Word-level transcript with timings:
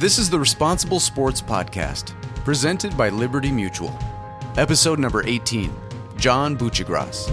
This 0.00 0.16
is 0.16 0.30
the 0.30 0.38
Responsible 0.38 0.98
Sports 0.98 1.42
Podcast, 1.42 2.14
presented 2.42 2.96
by 2.96 3.10
Liberty 3.10 3.52
Mutual. 3.52 3.94
Episode 4.56 4.98
number 4.98 5.22
18 5.26 5.70
John 6.16 6.56
Buccigross. 6.56 7.28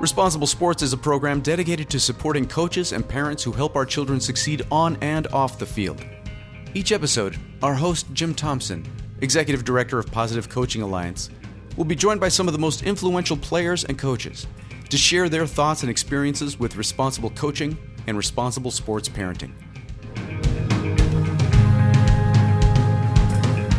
Responsible 0.00 0.48
Sports 0.48 0.82
is 0.82 0.92
a 0.92 0.96
program 0.96 1.40
dedicated 1.40 1.88
to 1.90 2.00
supporting 2.00 2.48
coaches 2.48 2.90
and 2.90 3.08
parents 3.08 3.44
who 3.44 3.52
help 3.52 3.76
our 3.76 3.86
children 3.86 4.18
succeed 4.18 4.62
on 4.72 4.96
and 5.00 5.28
off 5.28 5.60
the 5.60 5.66
field. 5.66 6.04
Each 6.74 6.90
episode, 6.90 7.36
our 7.62 7.74
host, 7.74 8.12
Jim 8.12 8.34
Thompson, 8.34 8.84
Executive 9.20 9.64
Director 9.64 10.00
of 10.00 10.10
Positive 10.10 10.48
Coaching 10.48 10.82
Alliance, 10.82 11.30
will 11.76 11.84
be 11.84 11.94
joined 11.94 12.20
by 12.20 12.28
some 12.28 12.48
of 12.48 12.52
the 12.54 12.58
most 12.58 12.82
influential 12.82 13.36
players 13.36 13.84
and 13.84 13.96
coaches 13.96 14.48
to 14.90 14.96
share 14.96 15.28
their 15.28 15.46
thoughts 15.46 15.82
and 15.82 15.90
experiences 15.90 16.58
with 16.58 16.76
responsible 16.76 17.30
coaching 17.30 17.76
and 18.06 18.16
responsible 18.16 18.70
sports 18.70 19.08
parenting. 19.08 19.52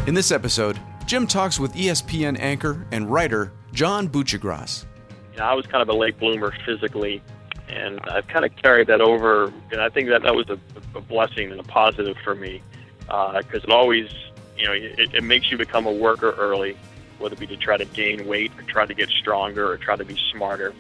In 0.08 0.14
this 0.14 0.32
episode, 0.32 0.80
Jim 1.06 1.28
talks 1.28 1.60
with 1.60 1.74
ESPN 1.74 2.40
anchor 2.40 2.86
and 2.92 3.12
writer 3.12 3.52
John 3.74 4.08
Buccigross. 4.08 4.86
You 5.34 5.40
know, 5.40 5.46
I 5.46 5.54
was 5.54 5.66
kind 5.66 5.82
of 5.82 5.90
a 5.90 5.94
late 5.94 6.20
bloomer 6.20 6.54
physically, 6.66 7.22
and 7.68 8.00
I've 8.10 8.28
kind 8.28 8.46
of 8.46 8.56
carried 8.56 8.88
that 8.88 9.02
over, 9.02 9.54
and 9.72 9.82
I 9.82 9.90
think 9.90 10.10
that 10.10 10.24
that 10.24 10.36
was 10.36 10.50
a, 10.50 10.60
a 10.96 11.02
blessing 11.02 11.52
and 11.52 11.60
a 11.60 11.64
positive 11.64 12.18
for 12.24 12.36
me 12.36 12.62
because 13.02 13.64
uh, 13.64 13.68
it 13.68 13.70
always, 13.70 14.12
you 14.58 14.66
know, 14.66 14.74
it, 14.74 15.14
it 15.16 15.24
makes 15.24 15.52
you 15.52 15.58
become 15.58 15.88
a 15.88 15.92
worker 15.92 16.32
early, 16.38 16.78
whether 17.18 17.34
it 17.34 17.40
be 17.40 17.48
to 17.48 17.58
try 17.58 17.78
to 17.78 17.86
gain 17.86 18.28
weight 18.28 18.52
or 18.58 18.64
try 18.64 18.86
to 18.86 18.94
get 18.94 19.10
stronger 19.10 19.68
or 19.68 19.78
try 19.78 19.96
to 19.96 20.06
be 20.06 20.18
smarter 20.32 20.74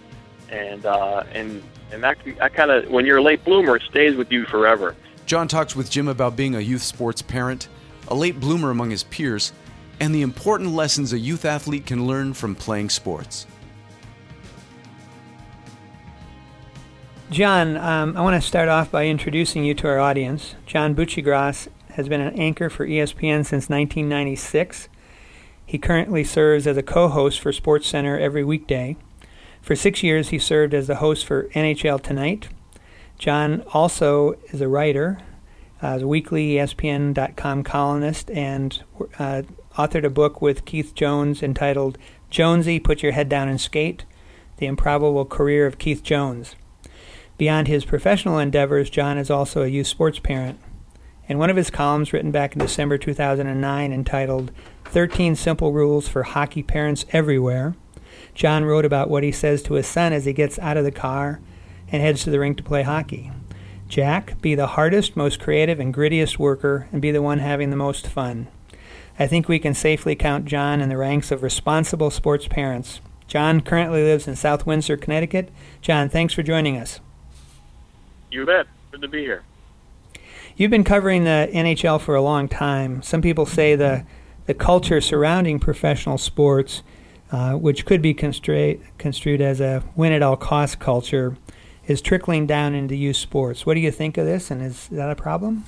and 0.52 0.85
uh, 0.85 1.23
and 1.34 1.63
and 1.91 2.03
that, 2.03 2.17
that 2.38 2.53
kind 2.53 2.71
of 2.71 2.90
when 2.90 3.05
you're 3.05 3.17
a 3.17 3.23
late 3.23 3.44
bloomer, 3.44 3.76
it 3.76 3.84
stays 3.84 4.16
with 4.16 4.31
you 4.31 4.45
forever. 4.45 4.95
John 5.26 5.48
talks 5.48 5.76
with 5.76 5.90
Jim 5.90 6.07
about 6.07 6.35
being 6.35 6.55
a 6.55 6.60
youth 6.60 6.82
sports 6.82 7.21
parent, 7.21 7.68
a 8.07 8.15
late 8.15 8.40
bloomer 8.40 8.71
among 8.71 8.90
his 8.90 9.04
peers, 9.04 9.54
and 9.99 10.13
the 10.13 10.21
important 10.21 10.71
lessons 10.71 11.13
a 11.13 11.20
youth 11.20 11.46
athlete 11.46 11.85
can 11.85 12.07
learn 12.07 12.34
from 12.34 12.55
playing 12.55 12.90
sports. 12.90 13.46
John, 17.29 17.77
um, 17.77 18.18
I 18.18 18.21
want 18.21 18.41
to 18.41 18.48
start 18.48 18.70
off 18.70 18.90
by 18.90 19.05
introducing 19.05 19.63
you 19.63 19.76
to 19.76 19.87
our 19.87 19.99
audience. 19.99 20.55
John 20.65 20.96
Buccigross 20.96 21.68
has 21.91 22.09
been 22.09 22.21
an 22.21 22.34
anchor 22.40 22.71
for 22.71 22.87
ESPN 22.87 23.46
since 23.46 23.70
1996. 23.70 24.90
He 25.63 25.77
currently 25.77 26.24
serves 26.24 26.65
as 26.65 26.76
a 26.76 26.81
co 26.81 27.07
host 27.07 27.40
for 27.40 27.52
SportsCenter 27.52 28.20
every 28.20 28.43
weekday. 28.43 28.98
For 29.62 29.76
six 29.76 30.04
years, 30.04 30.29
he 30.29 30.40
served 30.40 30.74
as 30.74 30.88
the 30.88 30.96
host 30.96 31.26
for 31.26 31.43
NHL 31.49 32.02
Tonight. 32.02 32.49
John 33.18 33.63
also 33.74 34.34
is 34.52 34.62
a 34.62 34.68
writer, 34.68 35.20
uh, 35.82 35.99
a 36.02 36.07
weekly 36.07 36.54
ESPN.com 36.54 37.63
columnist, 37.63 38.32
and 38.32 38.82
uh, 39.20 39.43
authored 39.77 40.05
a 40.05 40.10
book 40.10 40.41
with 40.41 40.65
Keith 40.65 40.96
Jones 40.96 41.43
entitled 41.43 41.98
Jonesy, 42.30 42.80
Put 42.80 43.04
Your 43.04 43.12
Head 43.12 43.30
Down 43.30 43.48
and 43.48 43.60
Skate 43.60 44.05
The 44.57 44.65
Improbable 44.65 45.26
Career 45.26 45.65
of 45.68 45.77
Keith 45.77 46.04
Jones. 46.04 46.55
Beyond 47.37 47.68
his 47.68 47.85
professional 47.85 48.37
endeavors, 48.37 48.90
John 48.90 49.18
is 49.18 49.30
also 49.30 49.63
a 49.63 49.68
youth 49.68 49.87
sports 49.87 50.20
parent. 50.20 50.60
In 51.27 51.37
one 51.37 51.49
of 51.49 51.55
his 51.55 51.70
columns 51.70 52.12
written 52.12 52.32
back 52.32 52.54
in 52.54 52.60
December 52.60 52.98
2009 52.98 53.93
entitled 53.93 54.52
13 54.85 55.35
Simple 55.35 55.71
Rules 55.71 56.07
for 56.07 56.24
Hockey 56.24 56.63
Parents 56.63 57.05
Everywhere, 57.12 57.76
John 58.40 58.63
wrote 58.63 58.85
about 58.85 59.09
what 59.09 59.23
he 59.23 59.34
says 59.34 59.62
to 59.63 59.73
his 59.73 59.85
son 59.85 60.13
as 60.13 60.23
he 60.23 60.32
gets 60.32 60.57
out 60.59 60.77
of 60.77 60.85
the 60.85 60.93
car 60.93 61.41
and 61.91 62.01
heads 62.01 62.23
to 62.23 62.29
the 62.29 62.40
rink 62.40 62.55
to 62.55 62.63
play 62.63 62.84
hockey. 62.84 63.34
Jack, 63.90 64.40
be 64.40 64.56
the 64.56 64.66
hardest, 64.66 65.18
most 65.18 65.41
creative, 65.41 65.78
and 65.78 65.94
grittiest 65.94 66.40
worker, 66.40 66.88
and 66.94 67.01
be 67.01 67.12
the 67.12 67.22
one 67.22 67.40
having 67.40 67.69
the 67.69 67.75
most 67.75 68.07
fun. 68.07 68.47
I 69.19 69.28
think 69.28 69.50
we 69.50 69.59
can 69.59 69.74
safely 69.74 70.16
count 70.16 70.46
John 70.46 70.80
in 70.80 70.88
the 70.88 70.96
ranks 70.96 71.31
of 71.31 71.44
responsible 71.44 72.09
sports 72.12 72.47
parents. 72.47 73.02
John 73.28 73.59
currently 73.59 74.03
lives 74.03 74.25
in 74.25 74.38
South 74.38 74.66
Windsor, 74.66 74.96
Connecticut. 74.96 75.52
John, 75.81 76.08
thanks 76.08 76.34
for 76.34 76.41
joining 76.41 76.78
us. 76.78 77.02
You 78.31 78.46
bet. 78.46 78.68
Good 78.91 79.02
to 79.02 79.09
be 79.09 79.19
here. 79.19 79.44
You've 80.56 80.72
been 80.72 80.85
covering 80.85 81.25
the 81.25 81.50
NHL 81.52 82.00
for 82.00 82.16
a 82.16 82.22
long 82.22 82.47
time. 82.47 83.02
Some 83.02 83.22
people 83.22 83.46
say 83.46 83.75
the 83.75 84.06
the 84.46 84.53
culture 84.53 85.02
surrounding 85.02 85.59
professional 85.59 86.18
sports 86.18 86.84
uh, 87.31 87.53
which 87.53 87.85
could 87.85 88.01
be 88.01 88.13
construed, 88.13 88.81
construed 88.97 89.41
as 89.41 89.62
a 89.62 89.84
win 89.95 90.12
at 90.12 90.22
all 90.22 90.38
costs 90.38 90.75
culture, 90.75 91.38
is 91.88 92.01
trickling 92.01 92.45
down 92.45 92.75
into 92.75 92.95
youth 92.95 93.17
sports. 93.17 93.66
What 93.66 93.73
do 93.73 93.79
you 93.79 93.91
think 93.91 94.17
of 94.17 94.25
this, 94.25 94.51
and 94.51 94.62
is 94.62 94.88
that 94.90 95.09
a 95.09 95.16
problem? 95.16 95.66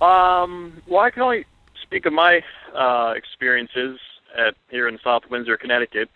Um, 0.00 0.82
well, 0.86 1.00
I 1.00 1.10
can 1.10 1.22
only 1.22 1.44
speak 1.82 2.06
of 2.06 2.12
my 2.12 2.42
uh, 2.74 3.14
experiences 3.16 3.98
at 4.36 4.54
here 4.70 4.88
in 4.88 4.98
South 5.04 5.22
Windsor, 5.30 5.56
Connecticut, 5.56 6.08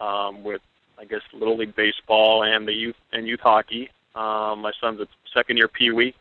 um, 0.00 0.44
with 0.44 0.60
I 0.98 1.04
guess 1.04 1.20
Little 1.32 1.56
League 1.56 1.74
baseball 1.74 2.42
and 2.42 2.66
the 2.66 2.72
youth 2.72 2.96
and 3.12 3.26
youth 3.26 3.40
hockey. 3.40 3.90
Um, 4.14 4.60
my 4.60 4.72
son's 4.80 5.00
a 5.00 5.08
second 5.34 5.56
year 5.56 5.68
Pee 5.68 5.90
Wee, 5.90 6.14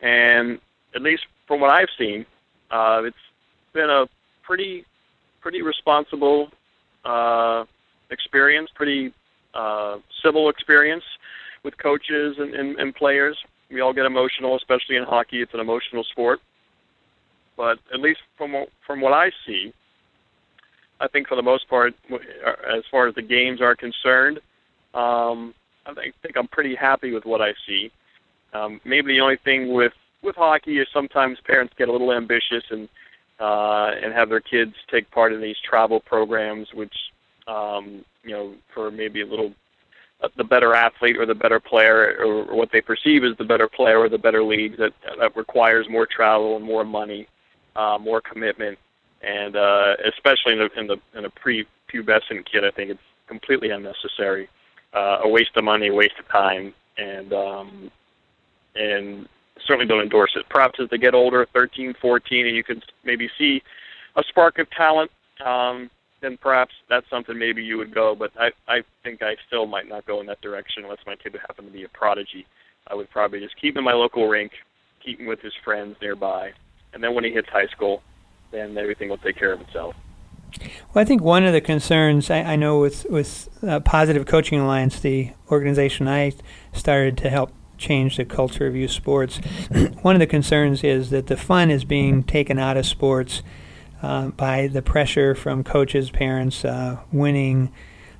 and 0.00 0.58
at 0.94 1.02
least 1.02 1.26
from 1.46 1.60
what 1.60 1.70
I've 1.70 1.88
seen, 1.98 2.24
uh, 2.70 3.02
it's 3.04 3.16
been 3.72 3.90
a 3.90 4.08
pretty 4.42 4.84
pretty 5.40 5.62
responsible 5.62 6.48
uh, 7.04 7.64
experience, 8.10 8.70
pretty 8.74 9.12
uh, 9.54 9.98
civil 10.22 10.48
experience 10.48 11.04
with 11.62 11.76
coaches 11.78 12.36
and, 12.38 12.54
and, 12.54 12.78
and 12.78 12.94
players. 12.94 13.36
We 13.70 13.80
all 13.80 13.92
get 13.92 14.06
emotional, 14.06 14.56
especially 14.56 14.96
in 14.96 15.04
hockey. 15.04 15.42
It's 15.42 15.54
an 15.54 15.60
emotional 15.60 16.04
sport. 16.04 16.40
But 17.56 17.78
at 17.92 18.00
least 18.00 18.20
from 18.38 18.54
from 18.86 19.00
what 19.00 19.12
I 19.12 19.30
see, 19.46 19.72
I 20.98 21.08
think 21.08 21.28
for 21.28 21.36
the 21.36 21.42
most 21.42 21.68
part, 21.68 21.94
as 22.10 22.84
far 22.90 23.06
as 23.06 23.14
the 23.14 23.22
games 23.22 23.60
are 23.60 23.76
concerned, 23.76 24.38
um, 24.94 25.54
I 25.86 25.94
think, 25.94 26.14
think 26.22 26.36
I'm 26.36 26.48
pretty 26.48 26.74
happy 26.74 27.12
with 27.12 27.24
what 27.26 27.40
I 27.40 27.52
see. 27.66 27.90
Um, 28.52 28.80
maybe 28.84 29.14
the 29.14 29.20
only 29.20 29.36
thing 29.44 29.72
with 29.72 29.92
with 30.22 30.36
hockey 30.36 30.78
is 30.78 30.88
sometimes 30.92 31.38
parents 31.46 31.74
get 31.78 31.88
a 31.88 31.92
little 31.92 32.12
ambitious 32.12 32.64
and 32.70 32.88
uh, 33.40 33.92
and 34.02 34.12
have 34.12 34.28
their 34.28 34.40
kids 34.40 34.74
take 34.90 35.10
part 35.10 35.32
in 35.32 35.40
these 35.40 35.56
travel 35.68 36.00
programs, 36.00 36.68
which 36.74 36.94
um, 37.48 38.04
you 38.22 38.32
know 38.32 38.54
for 38.74 38.90
maybe 38.90 39.22
a 39.22 39.26
little 39.26 39.52
uh, 40.22 40.28
the 40.36 40.44
better 40.44 40.74
athlete 40.74 41.16
or 41.16 41.24
the 41.24 41.34
better 41.34 41.58
player 41.58 42.16
or, 42.20 42.44
or 42.44 42.54
what 42.54 42.70
they 42.72 42.80
perceive 42.80 43.24
as 43.24 43.36
the 43.38 43.44
better 43.44 43.68
player 43.68 43.98
or 43.98 44.08
the 44.08 44.18
better 44.18 44.42
league 44.42 44.76
that 44.76 44.92
that 45.18 45.34
requires 45.36 45.88
more 45.88 46.06
travel 46.06 46.56
and 46.56 46.64
more 46.64 46.84
money, 46.84 47.26
uh, 47.76 47.98
more 47.98 48.20
commitment, 48.20 48.78
and 49.22 49.56
uh, 49.56 49.94
especially 50.06 50.52
in 50.52 50.58
the 50.58 50.70
in 50.78 50.86
the 50.86 50.96
in 51.18 51.24
a 51.24 51.30
pre-pubescent 51.30 52.44
kid, 52.50 52.64
I 52.64 52.70
think 52.70 52.90
it's 52.90 53.00
completely 53.26 53.70
unnecessary, 53.70 54.48
uh, 54.92 55.20
a 55.22 55.28
waste 55.28 55.56
of 55.56 55.64
money, 55.64 55.88
a 55.88 55.94
waste 55.94 56.18
of 56.18 56.28
time, 56.28 56.74
and 56.98 57.32
um, 57.32 57.90
and 58.74 59.28
certainly 59.66 59.86
don't 59.86 60.02
endorse 60.02 60.32
it. 60.36 60.46
Perhaps 60.48 60.80
as 60.80 60.88
they 60.90 60.98
get 60.98 61.14
older, 61.14 61.46
13, 61.52 61.94
14, 62.00 62.46
and 62.46 62.56
you 62.56 62.64
can 62.64 62.82
maybe 63.04 63.28
see 63.38 63.62
a 64.16 64.22
spark 64.28 64.58
of 64.58 64.70
talent, 64.70 65.10
um, 65.44 65.90
then 66.20 66.36
perhaps 66.36 66.74
that's 66.88 67.08
something 67.08 67.38
maybe 67.38 67.62
you 67.62 67.78
would 67.78 67.94
go. 67.94 68.14
But 68.14 68.32
I, 68.38 68.50
I 68.68 68.82
think 69.02 69.22
I 69.22 69.36
still 69.46 69.66
might 69.66 69.88
not 69.88 70.06
go 70.06 70.20
in 70.20 70.26
that 70.26 70.40
direction 70.40 70.84
unless 70.84 70.98
my 71.06 71.16
kid 71.16 71.32
would 71.32 71.42
happen 71.42 71.64
to 71.64 71.70
be 71.70 71.84
a 71.84 71.88
prodigy. 71.88 72.46
I 72.86 72.94
would 72.94 73.10
probably 73.10 73.40
just 73.40 73.60
keep 73.60 73.74
him 73.74 73.80
in 73.80 73.84
my 73.84 73.92
local 73.92 74.26
rink, 74.28 74.52
keep 75.04 75.20
him 75.20 75.26
with 75.26 75.40
his 75.40 75.52
friends 75.64 75.96
nearby, 76.00 76.52
and 76.92 77.02
then 77.02 77.14
when 77.14 77.24
he 77.24 77.30
hits 77.30 77.48
high 77.48 77.68
school, 77.68 78.02
then 78.50 78.76
everything 78.76 79.08
will 79.08 79.18
take 79.18 79.36
care 79.36 79.52
of 79.52 79.60
itself. 79.60 79.94
Well, 80.92 81.02
I 81.02 81.04
think 81.04 81.22
one 81.22 81.44
of 81.44 81.52
the 81.52 81.60
concerns 81.60 82.30
I, 82.30 82.38
I 82.40 82.56
know 82.56 82.80
with 82.80 83.06
with 83.08 83.48
uh, 83.62 83.80
Positive 83.80 84.26
Coaching 84.26 84.58
Alliance, 84.58 84.98
the 84.98 85.30
organization 85.50 86.08
I 86.08 86.32
started 86.72 87.16
to 87.18 87.30
help 87.30 87.52
change 87.80 88.16
the 88.16 88.24
culture 88.24 88.66
of 88.66 88.76
youth 88.76 88.92
sports. 88.92 89.38
One 90.02 90.14
of 90.14 90.20
the 90.20 90.26
concerns 90.26 90.84
is 90.84 91.10
that 91.10 91.26
the 91.26 91.36
fun 91.36 91.70
is 91.70 91.84
being 91.84 92.22
taken 92.22 92.58
out 92.58 92.76
of 92.76 92.86
sports 92.86 93.42
uh, 94.02 94.28
by 94.28 94.68
the 94.68 94.82
pressure 94.82 95.34
from 95.34 95.64
coaches, 95.64 96.10
parents, 96.10 96.64
uh, 96.64 96.98
winning. 97.10 97.72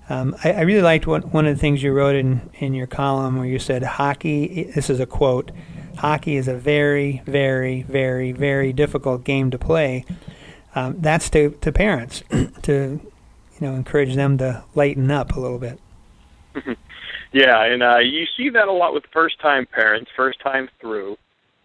Um, 0.09 0.35
I, 0.43 0.53
I, 0.53 0.61
really 0.63 0.83
liked 0.83 1.07
what, 1.07 1.33
one 1.33 1.47
of 1.47 1.55
the 1.55 1.61
things 1.61 1.83
you 1.83 1.93
wrote 1.93 2.17
in, 2.17 2.51
in 2.55 2.75
your 2.75 2.89
column 2.89 3.37
where 3.37 3.47
you 3.47 3.61
said 3.61 3.83
hockey, 3.85 4.65
this 4.75 4.91
is 4.91 4.99
a 4.99 5.07
quote, 5.07 5.53
hockey 5.99 6.37
is 6.37 6.49
a 6.49 6.55
very, 6.55 7.23
very, 7.27 7.83
very, 7.83 8.33
very 8.33 8.73
difficult 8.73 9.23
game 9.23 9.51
to 9.53 9.59
play. 9.59 10.05
Um, 10.75 10.97
that's 10.99 11.31
to, 11.31 11.51
to 11.61 11.73
parents 11.73 12.23
to 12.63 13.01
you 13.61 13.67
know 13.67 13.75
encourage 13.75 14.15
them 14.15 14.39
to 14.39 14.65
lighten 14.75 15.11
up 15.11 15.37
a 15.37 15.41
little 15.41 15.59
bit. 15.59 15.79
Yeah, 17.33 17.65
and 17.65 17.83
uh, 17.83 17.99
you 17.99 18.27
see 18.37 18.51
that 18.51 18.69
a 18.69 18.73
lot 18.73 18.93
with 18.93 19.05
first-time 19.13 19.67
parents, 19.67 20.11
first 20.17 20.41
time 20.41 20.69
through, 20.81 21.17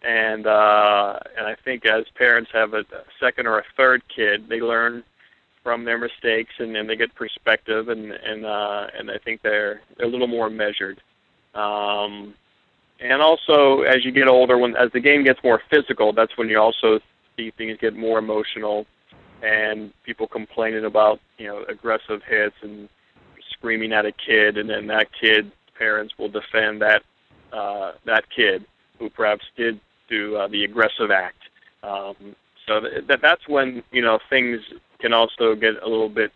and 0.04 0.46
uh, 0.46 1.20
and 1.38 1.48
I 1.48 1.56
think 1.64 1.86
as 1.86 2.06
parents 2.16 2.52
have 2.54 2.74
a, 2.76 2.86
second 3.20 3.48
or 3.48 3.60
a 3.60 3.64
third 3.76 4.04
kid, 4.14 4.48
they 4.48 4.62
learn 4.62 5.04
from 5.64 5.84
their 5.84 5.98
mistakes 5.98 6.54
and, 6.60 6.78
and 6.78 6.88
they 6.88 6.96
get 6.96 7.16
perspective 7.16 7.90
and 7.90 8.12
and 8.12 8.46
uh, 8.46 8.88
and 8.98 9.10
I 9.10 9.18
think 9.18 9.42
they're 9.42 9.82
they're 9.98 10.06
a 10.06 10.10
little 10.10 10.28
more 10.28 10.50
measured. 10.50 11.02
Um, 11.56 12.36
and 13.00 13.22
also, 13.22 13.82
as 13.82 14.06
you 14.06 14.12
get 14.12 14.28
older, 14.28 14.58
when 14.58 14.76
as 14.76 14.92
the 14.92 15.00
game 15.00 15.24
gets 15.24 15.44
more 15.44 15.62
physical, 15.72 16.14
that's 16.14 16.38
when 16.38 16.48
you 16.48 16.60
also 16.60 17.00
see 17.36 17.52
things 17.52 17.78
get 17.82 17.96
more 17.96 18.20
emotional, 18.20 18.86
and 19.42 19.92
people 20.04 20.28
complaining 20.28 20.86
about 20.86 21.20
you 21.40 21.48
know 21.48 21.64
aggressive 21.68 22.22
hits 22.24 22.56
and 22.62 22.88
screaming 23.58 23.94
at 23.94 24.06
a 24.06 24.12
kid, 24.12 24.58
and 24.58 24.70
then 24.70 24.88
that 24.88 25.08
kid 25.20 25.52
parents 25.78 26.14
will 26.18 26.30
defend 26.30 26.82
that 26.82 27.04
uh, 27.52 27.94
that 28.06 28.26
kid 28.36 28.66
who 29.00 29.10
perhaps 29.10 29.46
did 29.56 29.80
do 30.10 30.36
uh, 30.36 30.48
the 30.48 30.64
aggressive 30.64 31.12
act. 31.12 31.42
Um, 31.84 32.36
so 32.68 32.82
that 33.08 33.22
that's 33.22 33.48
when 33.48 33.84
you 33.92 34.02
know 34.02 34.20
things 34.30 34.62
can 35.00 35.14
also 35.14 35.56
get 35.56 35.82
a 35.82 35.88
little 35.88 36.10
bit 36.10 36.32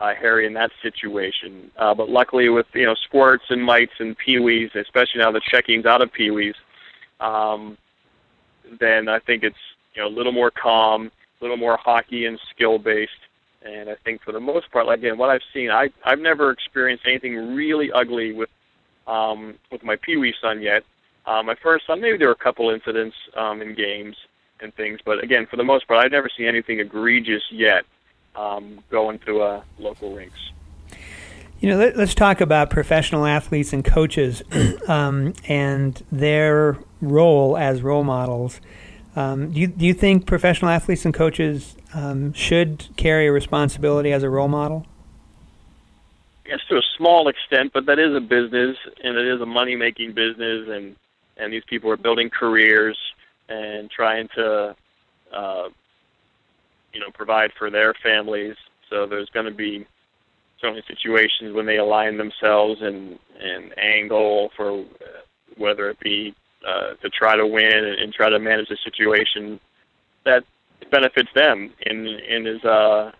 uh, 0.00 0.14
hairy 0.14 0.46
in 0.46 0.54
that 0.54 0.70
situation. 0.82 1.70
Uh, 1.76 1.94
but 1.94 2.08
luckily, 2.08 2.48
with 2.48 2.66
you 2.74 2.86
know 2.86 2.94
squirts 2.94 3.44
and 3.50 3.62
mites 3.62 3.92
and 3.98 4.16
peewees, 4.18 4.74
especially 4.74 5.20
now 5.20 5.30
the 5.30 5.40
checking's 5.40 5.86
out 5.86 6.02
of 6.02 6.12
peewees, 6.12 6.54
um, 7.20 7.76
then 8.80 9.08
I 9.08 9.18
think 9.20 9.44
it's 9.44 9.56
you 9.94 10.02
know 10.02 10.08
a 10.08 10.14
little 10.14 10.32
more 10.32 10.50
calm, 10.50 11.06
a 11.40 11.44
little 11.44 11.56
more 11.56 11.76
hockey 11.76 12.26
and 12.26 12.38
skill 12.50 12.78
based. 12.78 13.12
And 13.62 13.90
I 13.90 13.94
think 14.04 14.22
for 14.22 14.32
the 14.32 14.40
most 14.40 14.70
part, 14.70 14.86
like 14.86 14.98
again, 14.98 15.18
what 15.18 15.30
I've 15.30 15.42
seen, 15.52 15.70
I 15.70 15.90
I've 16.04 16.18
never 16.18 16.50
experienced 16.50 17.04
anything 17.06 17.54
really 17.54 17.92
ugly 17.92 18.32
with 18.32 18.48
um, 19.06 19.54
with 19.70 19.82
my 19.82 19.96
Pee 19.96 20.16
Wee 20.16 20.34
son 20.40 20.62
yet. 20.62 20.84
Uh, 21.26 21.42
my 21.42 21.54
first 21.62 21.86
son, 21.86 22.00
maybe 22.00 22.16
there 22.16 22.28
were 22.28 22.34
a 22.34 22.44
couple 22.44 22.70
incidents 22.70 23.16
um, 23.36 23.60
in 23.60 23.74
games 23.74 24.16
and 24.60 24.74
things, 24.74 25.00
but 25.04 25.22
again, 25.22 25.46
for 25.46 25.56
the 25.56 25.64
most 25.64 25.86
part, 25.86 26.04
I've 26.04 26.10
never 26.10 26.30
seen 26.34 26.46
anything 26.46 26.80
egregious 26.80 27.42
yet 27.50 27.84
um, 28.34 28.80
going 28.90 29.18
to 29.20 29.42
uh, 29.42 29.62
local 29.78 30.14
rinks. 30.14 30.38
You 31.60 31.68
know, 31.68 31.76
let, 31.76 31.96
us 31.96 32.14
talk 32.14 32.40
about 32.40 32.70
professional 32.70 33.26
athletes 33.26 33.74
and 33.74 33.84
coaches 33.84 34.42
um, 34.88 35.34
and 35.46 36.02
their 36.10 36.78
role 37.02 37.56
as 37.56 37.82
role 37.82 38.04
models. 38.04 38.60
Um, 39.16 39.50
do, 39.52 39.60
you, 39.60 39.66
do 39.66 39.84
you 39.84 39.94
think 39.94 40.26
professional 40.26 40.70
athletes 40.70 41.04
and 41.04 41.12
coaches 41.12 41.76
um, 41.94 42.32
should 42.32 42.88
carry 42.96 43.26
a 43.26 43.32
responsibility 43.32 44.12
as 44.12 44.22
a 44.22 44.30
role 44.30 44.48
model? 44.48 44.86
Yes, 46.46 46.60
to 46.68 46.76
a 46.76 46.82
small 46.96 47.28
extent, 47.28 47.72
but 47.72 47.86
that 47.86 47.98
is 47.98 48.14
a 48.14 48.20
business, 48.20 48.76
and 49.02 49.16
it 49.16 49.26
is 49.26 49.40
a 49.40 49.46
money-making 49.46 50.12
business, 50.12 50.68
and 50.68 50.96
and 51.36 51.52
these 51.52 51.62
people 51.68 51.90
are 51.90 51.96
building 51.96 52.28
careers 52.28 52.98
and 53.48 53.90
trying 53.90 54.28
to 54.34 54.76
uh, 55.32 55.68
you 56.92 57.00
know 57.00 57.10
provide 57.14 57.52
for 57.56 57.70
their 57.70 57.94
families. 58.02 58.56
So 58.88 59.06
there's 59.06 59.30
going 59.30 59.46
to 59.46 59.52
be 59.52 59.86
certainly 60.60 60.82
situations 60.88 61.54
when 61.54 61.66
they 61.66 61.78
align 61.78 62.16
themselves 62.16 62.82
and 62.82 63.18
and 63.40 63.78
angle 63.78 64.50
for 64.56 64.84
whether 65.56 65.88
it 65.88 66.00
be 66.00 66.34
uh, 66.66 66.94
to 67.02 67.08
try 67.10 67.36
to 67.36 67.46
win 67.46 67.72
and, 67.72 68.00
and 68.00 68.12
try 68.12 68.28
to 68.28 68.38
manage 68.38 68.68
the 68.68 68.76
situation 68.84 69.60
that 70.24 70.44
benefits 70.90 71.28
them 71.34 71.72
and 71.86 72.08
and 72.08 72.48
is 72.48 72.64
uh 72.64 73.12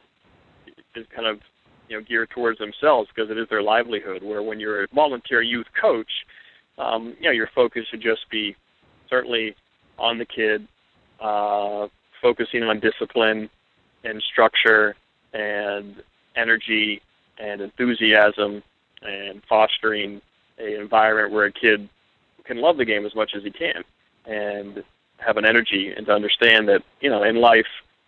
is 0.96 1.06
kind 1.14 1.26
of 1.26 1.40
you 1.88 1.96
know 1.96 2.04
geared 2.04 2.30
towards 2.30 2.58
themselves 2.58 3.08
because 3.14 3.30
it 3.30 3.38
is 3.38 3.48
their 3.48 3.62
livelihood. 3.62 4.22
Where 4.22 4.42
when 4.42 4.60
you're 4.60 4.84
a 4.84 4.86
volunteer 4.94 5.42
youth 5.42 5.66
coach, 5.80 6.10
um, 6.78 7.16
you 7.20 7.26
know 7.26 7.32
your 7.32 7.50
focus 7.54 7.84
should 7.90 8.02
just 8.02 8.28
be 8.30 8.56
certainly 9.08 9.54
on 9.98 10.18
the 10.18 10.24
kid, 10.24 10.66
uh, 11.20 11.88
focusing 12.22 12.62
on 12.62 12.80
discipline, 12.80 13.50
and 14.04 14.22
structure 14.22 14.96
and 15.32 16.02
energy 16.36 17.00
and 17.38 17.60
enthusiasm 17.60 18.62
and 19.02 19.42
fostering 19.48 20.20
an 20.58 20.72
environment 20.80 21.32
where 21.32 21.46
a 21.46 21.52
kid 21.52 21.88
can 22.44 22.58
love 22.58 22.76
the 22.76 22.84
game 22.84 23.06
as 23.06 23.14
much 23.14 23.32
as 23.36 23.42
he 23.42 23.50
can 23.50 23.82
and 24.26 24.82
have 25.18 25.36
an 25.36 25.44
energy 25.44 25.92
and 25.94 26.06
to 26.06 26.12
understand 26.12 26.68
that 26.68 26.82
you 27.00 27.10
know 27.10 27.22
in 27.22 27.36
life 27.36 27.66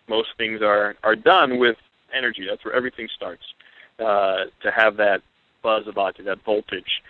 most 0.08 0.29
things 0.38 0.62
are 0.62 0.96
are 1.02 1.17
done 1.17 1.58
with 1.58 1.76
energy. 2.12 2.46
That's 2.49 2.64
where 2.64 2.75
everything 2.75 3.08
starts 3.14 3.43
uh, 3.99 4.44
to 4.62 4.70
have 4.75 4.96
that 4.96 5.23
buzz 5.62 5.87
about 5.87 6.19
you 6.19 6.25
that 6.25 6.44
voltage. 6.44 7.02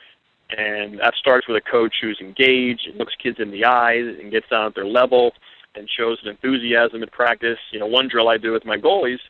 And 0.57 0.99
that 0.99 1.15
starts 1.15 1.49
with 1.49 1.57
a 1.57 1.71
coach 1.71 1.95
who's 2.01 2.19
engaged 2.21 2.87
and 2.87 2.99
looks 2.99 3.15
kids 3.23 3.39
in 3.41 3.51
the 3.51 3.65
eyes 3.65 4.05
and 4.21 4.31
gets 4.31 4.49
down 4.51 4.67
at 4.67 4.75
their 4.75 4.87
level 4.87 5.33
and 5.75 5.89
shows 5.89 6.19
an 6.23 6.29
enthusiasm 6.29 7.03
in 7.03 7.09
practice. 7.09 7.59
You 7.73 7.81
know, 7.81 7.87
one 7.87 8.09
drill 8.09 8.29
I 8.29 8.37
do 8.37 8.53
with 8.53 8.67
my 8.67 8.77
goalies 8.77 9.21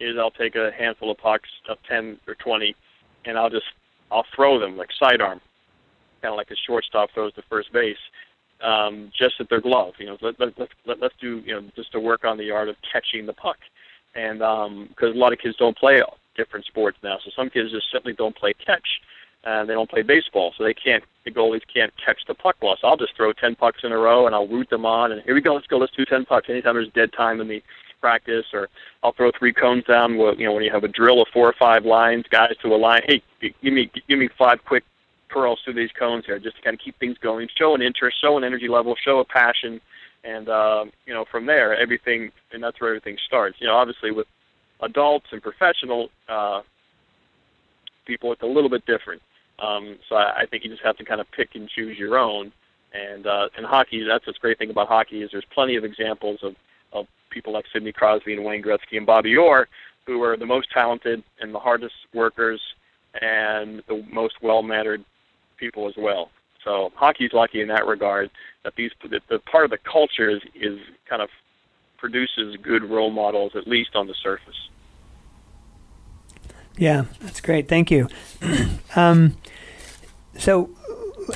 is 0.00 0.16
I'll 0.18 0.30
take 0.30 0.54
a 0.54 0.70
handful 0.76 1.10
of 1.10 1.16
pucks 1.16 1.48
of 1.68 1.78
10 1.88 2.18
or 2.28 2.34
20, 2.34 2.76
and 3.24 3.38
I'll 3.38 3.48
just 3.48 3.64
I'll 4.10 4.26
throw 4.34 4.60
them 4.60 4.76
like 4.76 4.90
sidearm, 4.98 5.40
kind 6.22 6.32
of 6.32 6.36
like 6.36 6.50
a 6.50 6.56
shortstop 6.66 7.10
throws 7.12 7.32
to 7.34 7.42
first 7.48 7.72
base, 7.72 7.96
um, 8.62 9.10
just 9.16 9.34
at 9.40 9.48
their 9.48 9.60
glove. 9.60 9.94
You 9.98 10.06
know, 10.06 10.18
let, 10.20 10.38
let, 10.40 10.58
let, 10.58 10.68
let, 10.86 11.00
let's 11.00 11.14
do 11.20 11.42
you 11.44 11.54
know 11.54 11.62
just 11.76 11.92
to 11.92 12.00
work 12.00 12.24
on 12.24 12.38
the 12.38 12.50
art 12.50 12.68
of 12.68 12.76
catching 12.90 13.26
the 13.26 13.32
puck, 13.32 13.58
and 14.14 14.38
because 14.38 15.10
um, 15.10 15.16
a 15.16 15.18
lot 15.18 15.32
of 15.32 15.38
kids 15.38 15.56
don't 15.56 15.76
play 15.76 16.02
different 16.36 16.66
sports 16.66 16.98
now, 17.02 17.18
so 17.24 17.30
some 17.34 17.50
kids 17.50 17.70
just 17.70 17.90
simply 17.90 18.12
don't 18.12 18.36
play 18.36 18.52
catch 18.54 19.00
and 19.46 19.68
they 19.68 19.74
don't 19.74 19.88
play 19.88 20.02
baseball, 20.02 20.52
so 20.58 20.64
they 20.64 20.74
can't. 20.74 21.04
The 21.24 21.30
goalies 21.30 21.62
can't 21.72 21.92
catch 22.04 22.18
the 22.26 22.34
puck 22.34 22.56
well. 22.60 22.76
So 22.80 22.88
I'll 22.88 22.96
just 22.96 23.16
throw 23.16 23.32
ten 23.32 23.54
pucks 23.54 23.80
in 23.84 23.92
a 23.92 23.98
row, 23.98 24.26
and 24.26 24.34
I'll 24.34 24.48
root 24.48 24.68
them 24.70 24.84
on. 24.84 25.12
And 25.12 25.22
here 25.22 25.34
we 25.34 25.40
go. 25.40 25.54
Let's 25.54 25.66
go. 25.66 25.78
Let's 25.78 25.94
do 25.96 26.04
ten 26.04 26.24
pucks. 26.24 26.48
Anytime 26.50 26.74
there's 26.74 26.90
dead 26.90 27.12
time 27.12 27.40
in 27.40 27.48
the 27.48 27.62
practice, 28.00 28.46
or 28.52 28.68
I'll 29.02 29.12
throw 29.12 29.30
three 29.38 29.52
cones 29.52 29.84
down. 29.84 30.14
You 30.14 30.46
know, 30.46 30.52
when 30.52 30.64
you 30.64 30.72
have 30.72 30.84
a 30.84 30.88
drill 30.88 31.22
of 31.22 31.28
four 31.32 31.48
or 31.48 31.54
five 31.58 31.84
lines, 31.84 32.24
guys 32.28 32.54
to 32.62 32.74
a 32.74 32.76
line. 32.76 33.02
Hey, 33.06 33.22
give 33.40 33.72
me 33.72 33.90
give 34.08 34.18
me 34.18 34.28
five 34.36 34.64
quick 34.64 34.84
curls 35.30 35.60
through 35.64 35.74
these 35.74 35.90
cones 35.98 36.24
here, 36.26 36.38
just 36.38 36.56
to 36.56 36.62
kind 36.62 36.74
of 36.74 36.80
keep 36.80 36.98
things 36.98 37.16
going. 37.18 37.48
Show 37.56 37.74
an 37.74 37.82
interest, 37.82 38.20
show 38.20 38.36
an 38.36 38.44
energy 38.44 38.68
level, 38.68 38.94
show 39.04 39.20
a 39.20 39.24
passion, 39.24 39.80
and 40.24 40.48
uh, 40.48 40.84
you 41.06 41.14
know, 41.14 41.24
from 41.30 41.46
there, 41.46 41.76
everything, 41.76 42.30
and 42.52 42.62
that's 42.62 42.80
where 42.80 42.90
everything 42.90 43.16
starts. 43.26 43.56
You 43.60 43.66
know, 43.66 43.74
obviously 43.74 44.10
with 44.10 44.26
adults 44.80 45.26
and 45.32 45.42
professional 45.42 46.08
uh, 46.28 46.62
people, 48.06 48.32
it's 48.32 48.42
a 48.42 48.46
little 48.46 48.70
bit 48.70 48.84
different. 48.86 49.22
Um, 49.58 49.98
so 50.08 50.16
I, 50.16 50.42
I 50.42 50.46
think 50.46 50.64
you 50.64 50.70
just 50.70 50.82
have 50.82 50.96
to 50.98 51.04
kind 51.04 51.20
of 51.20 51.26
pick 51.32 51.50
and 51.54 51.68
choose 51.68 51.98
your 51.98 52.18
own. 52.18 52.52
And 52.92 53.26
uh, 53.26 53.48
in 53.58 53.64
hockey, 53.64 54.04
that's 54.04 54.26
what's 54.26 54.38
great 54.38 54.58
thing 54.58 54.70
about 54.70 54.88
hockey 54.88 55.22
is 55.22 55.30
there's 55.32 55.44
plenty 55.52 55.76
of 55.76 55.84
examples 55.84 56.40
of, 56.42 56.54
of 56.92 57.06
people 57.30 57.52
like 57.52 57.64
Sidney 57.72 57.92
Crosby 57.92 58.34
and 58.34 58.44
Wayne 58.44 58.62
Gretzky 58.62 58.96
and 58.96 59.06
Bobby 59.06 59.36
Orr 59.36 59.68
who 60.06 60.22
are 60.22 60.36
the 60.36 60.46
most 60.46 60.70
talented 60.70 61.22
and 61.40 61.54
the 61.54 61.58
hardest 61.58 61.94
workers 62.14 62.60
and 63.20 63.82
the 63.88 64.04
most 64.10 64.34
well-mannered 64.42 65.04
people 65.56 65.88
as 65.88 65.94
well. 65.96 66.30
So 66.64 66.92
hockey's 66.94 67.32
lucky 67.32 67.60
in 67.60 67.68
that 67.68 67.86
regard 67.86 68.30
that 68.64 68.74
these 68.76 68.90
that 69.10 69.22
the 69.28 69.38
part 69.40 69.64
of 69.64 69.70
the 69.70 69.78
culture 69.78 70.28
is, 70.28 70.42
is 70.54 70.78
kind 71.08 71.22
of 71.22 71.28
produces 71.98 72.56
good 72.62 72.84
role 72.84 73.10
models 73.10 73.52
at 73.54 73.66
least 73.66 73.94
on 73.94 74.06
the 74.06 74.14
surface. 74.22 74.68
Yeah, 76.76 77.04
that's 77.20 77.40
great. 77.40 77.68
Thank 77.68 77.90
you. 77.90 78.08
um, 78.96 79.36
so, 80.36 80.70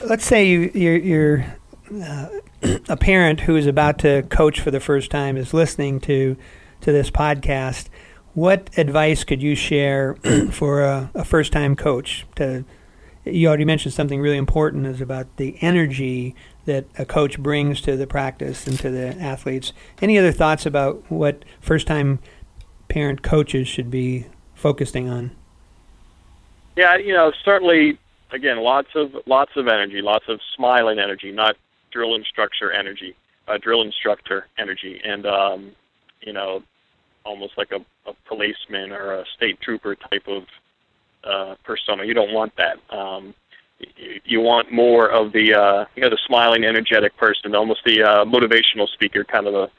let's 0.04 0.24
say 0.24 0.46
you, 0.46 0.70
you're, 0.74 0.96
you're 0.96 1.56
uh, 2.02 2.28
a 2.88 2.96
parent 2.96 3.40
who 3.40 3.56
is 3.56 3.66
about 3.66 3.98
to 4.00 4.22
coach 4.24 4.60
for 4.60 4.70
the 4.70 4.80
first 4.80 5.10
time 5.10 5.36
is 5.36 5.54
listening 5.54 6.00
to 6.00 6.36
to 6.82 6.92
this 6.92 7.10
podcast. 7.10 7.88
What 8.34 8.70
advice 8.78 9.24
could 9.24 9.42
you 9.42 9.54
share 9.54 10.14
for 10.50 10.82
a, 10.82 11.10
a 11.14 11.24
first 11.24 11.52
time 11.52 11.74
coach? 11.74 12.26
To 12.36 12.64
you 13.24 13.48
already 13.48 13.64
mentioned 13.64 13.94
something 13.94 14.20
really 14.20 14.36
important 14.36 14.86
is 14.86 15.00
about 15.00 15.36
the 15.36 15.56
energy 15.60 16.34
that 16.64 16.86
a 16.98 17.04
coach 17.04 17.38
brings 17.38 17.80
to 17.82 17.96
the 17.96 18.06
practice 18.06 18.66
and 18.66 18.78
to 18.78 18.90
the 18.90 19.08
athletes. 19.20 19.72
Any 20.00 20.18
other 20.18 20.32
thoughts 20.32 20.66
about 20.66 21.10
what 21.10 21.44
first 21.60 21.86
time 21.86 22.20
parent 22.88 23.22
coaches 23.22 23.68
should 23.68 23.90
be 23.90 24.26
focusing 24.54 25.08
on? 25.08 25.32
Yeah, 26.76 26.96
you 26.96 27.12
know, 27.12 27.32
certainly 27.44 27.98
again, 28.32 28.58
lots 28.58 28.88
of 28.94 29.12
lots 29.26 29.52
of 29.56 29.68
energy, 29.68 30.00
lots 30.00 30.24
of 30.28 30.40
smiling 30.56 30.98
energy, 30.98 31.32
not 31.32 31.56
drill 31.90 32.14
instructor 32.14 32.72
energy, 32.72 33.14
uh, 33.48 33.58
drill 33.58 33.82
instructor 33.82 34.46
energy, 34.58 35.00
and 35.04 35.26
um, 35.26 35.72
you 36.20 36.32
know, 36.32 36.62
almost 37.24 37.54
like 37.56 37.72
a, 37.72 37.84
a 38.08 38.14
policeman 38.26 38.92
or 38.92 39.14
a 39.14 39.24
state 39.36 39.60
trooper 39.60 39.94
type 39.94 40.26
of 40.28 40.44
uh, 41.24 41.54
persona. 41.64 42.04
You 42.04 42.14
don't 42.14 42.32
want 42.32 42.52
that. 42.56 42.78
Um, 42.94 43.34
you, 44.24 44.40
want 44.40 44.70
more 44.70 45.08
of 45.08 45.32
the 45.32 45.54
uh, 45.54 45.84
you 45.96 46.02
know 46.02 46.10
the 46.10 46.18
smiling, 46.26 46.64
energetic 46.64 47.16
person, 47.16 47.54
almost 47.54 47.80
the 47.84 48.02
uh, 48.02 48.24
motivational 48.24 48.88
speaker 48.88 49.24
kind 49.24 49.46
of 49.46 49.54
a 49.54 49.70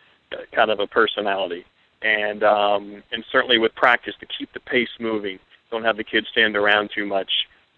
kind 0.51 0.71
of 0.71 0.79
a 0.79 0.87
personality, 0.87 1.65
and 2.01 2.43
um, 2.43 3.03
and 3.11 3.23
certainly 3.31 3.57
with 3.59 3.75
practice 3.75 4.15
to 4.19 4.25
keep 4.25 4.51
the 4.53 4.59
pace 4.59 4.89
moving. 4.99 5.39
Don't 5.69 5.83
have 5.83 5.97
the 5.97 6.03
kids 6.03 6.27
stand 6.31 6.57
around 6.57 6.89
too 6.93 7.05
much 7.05 7.31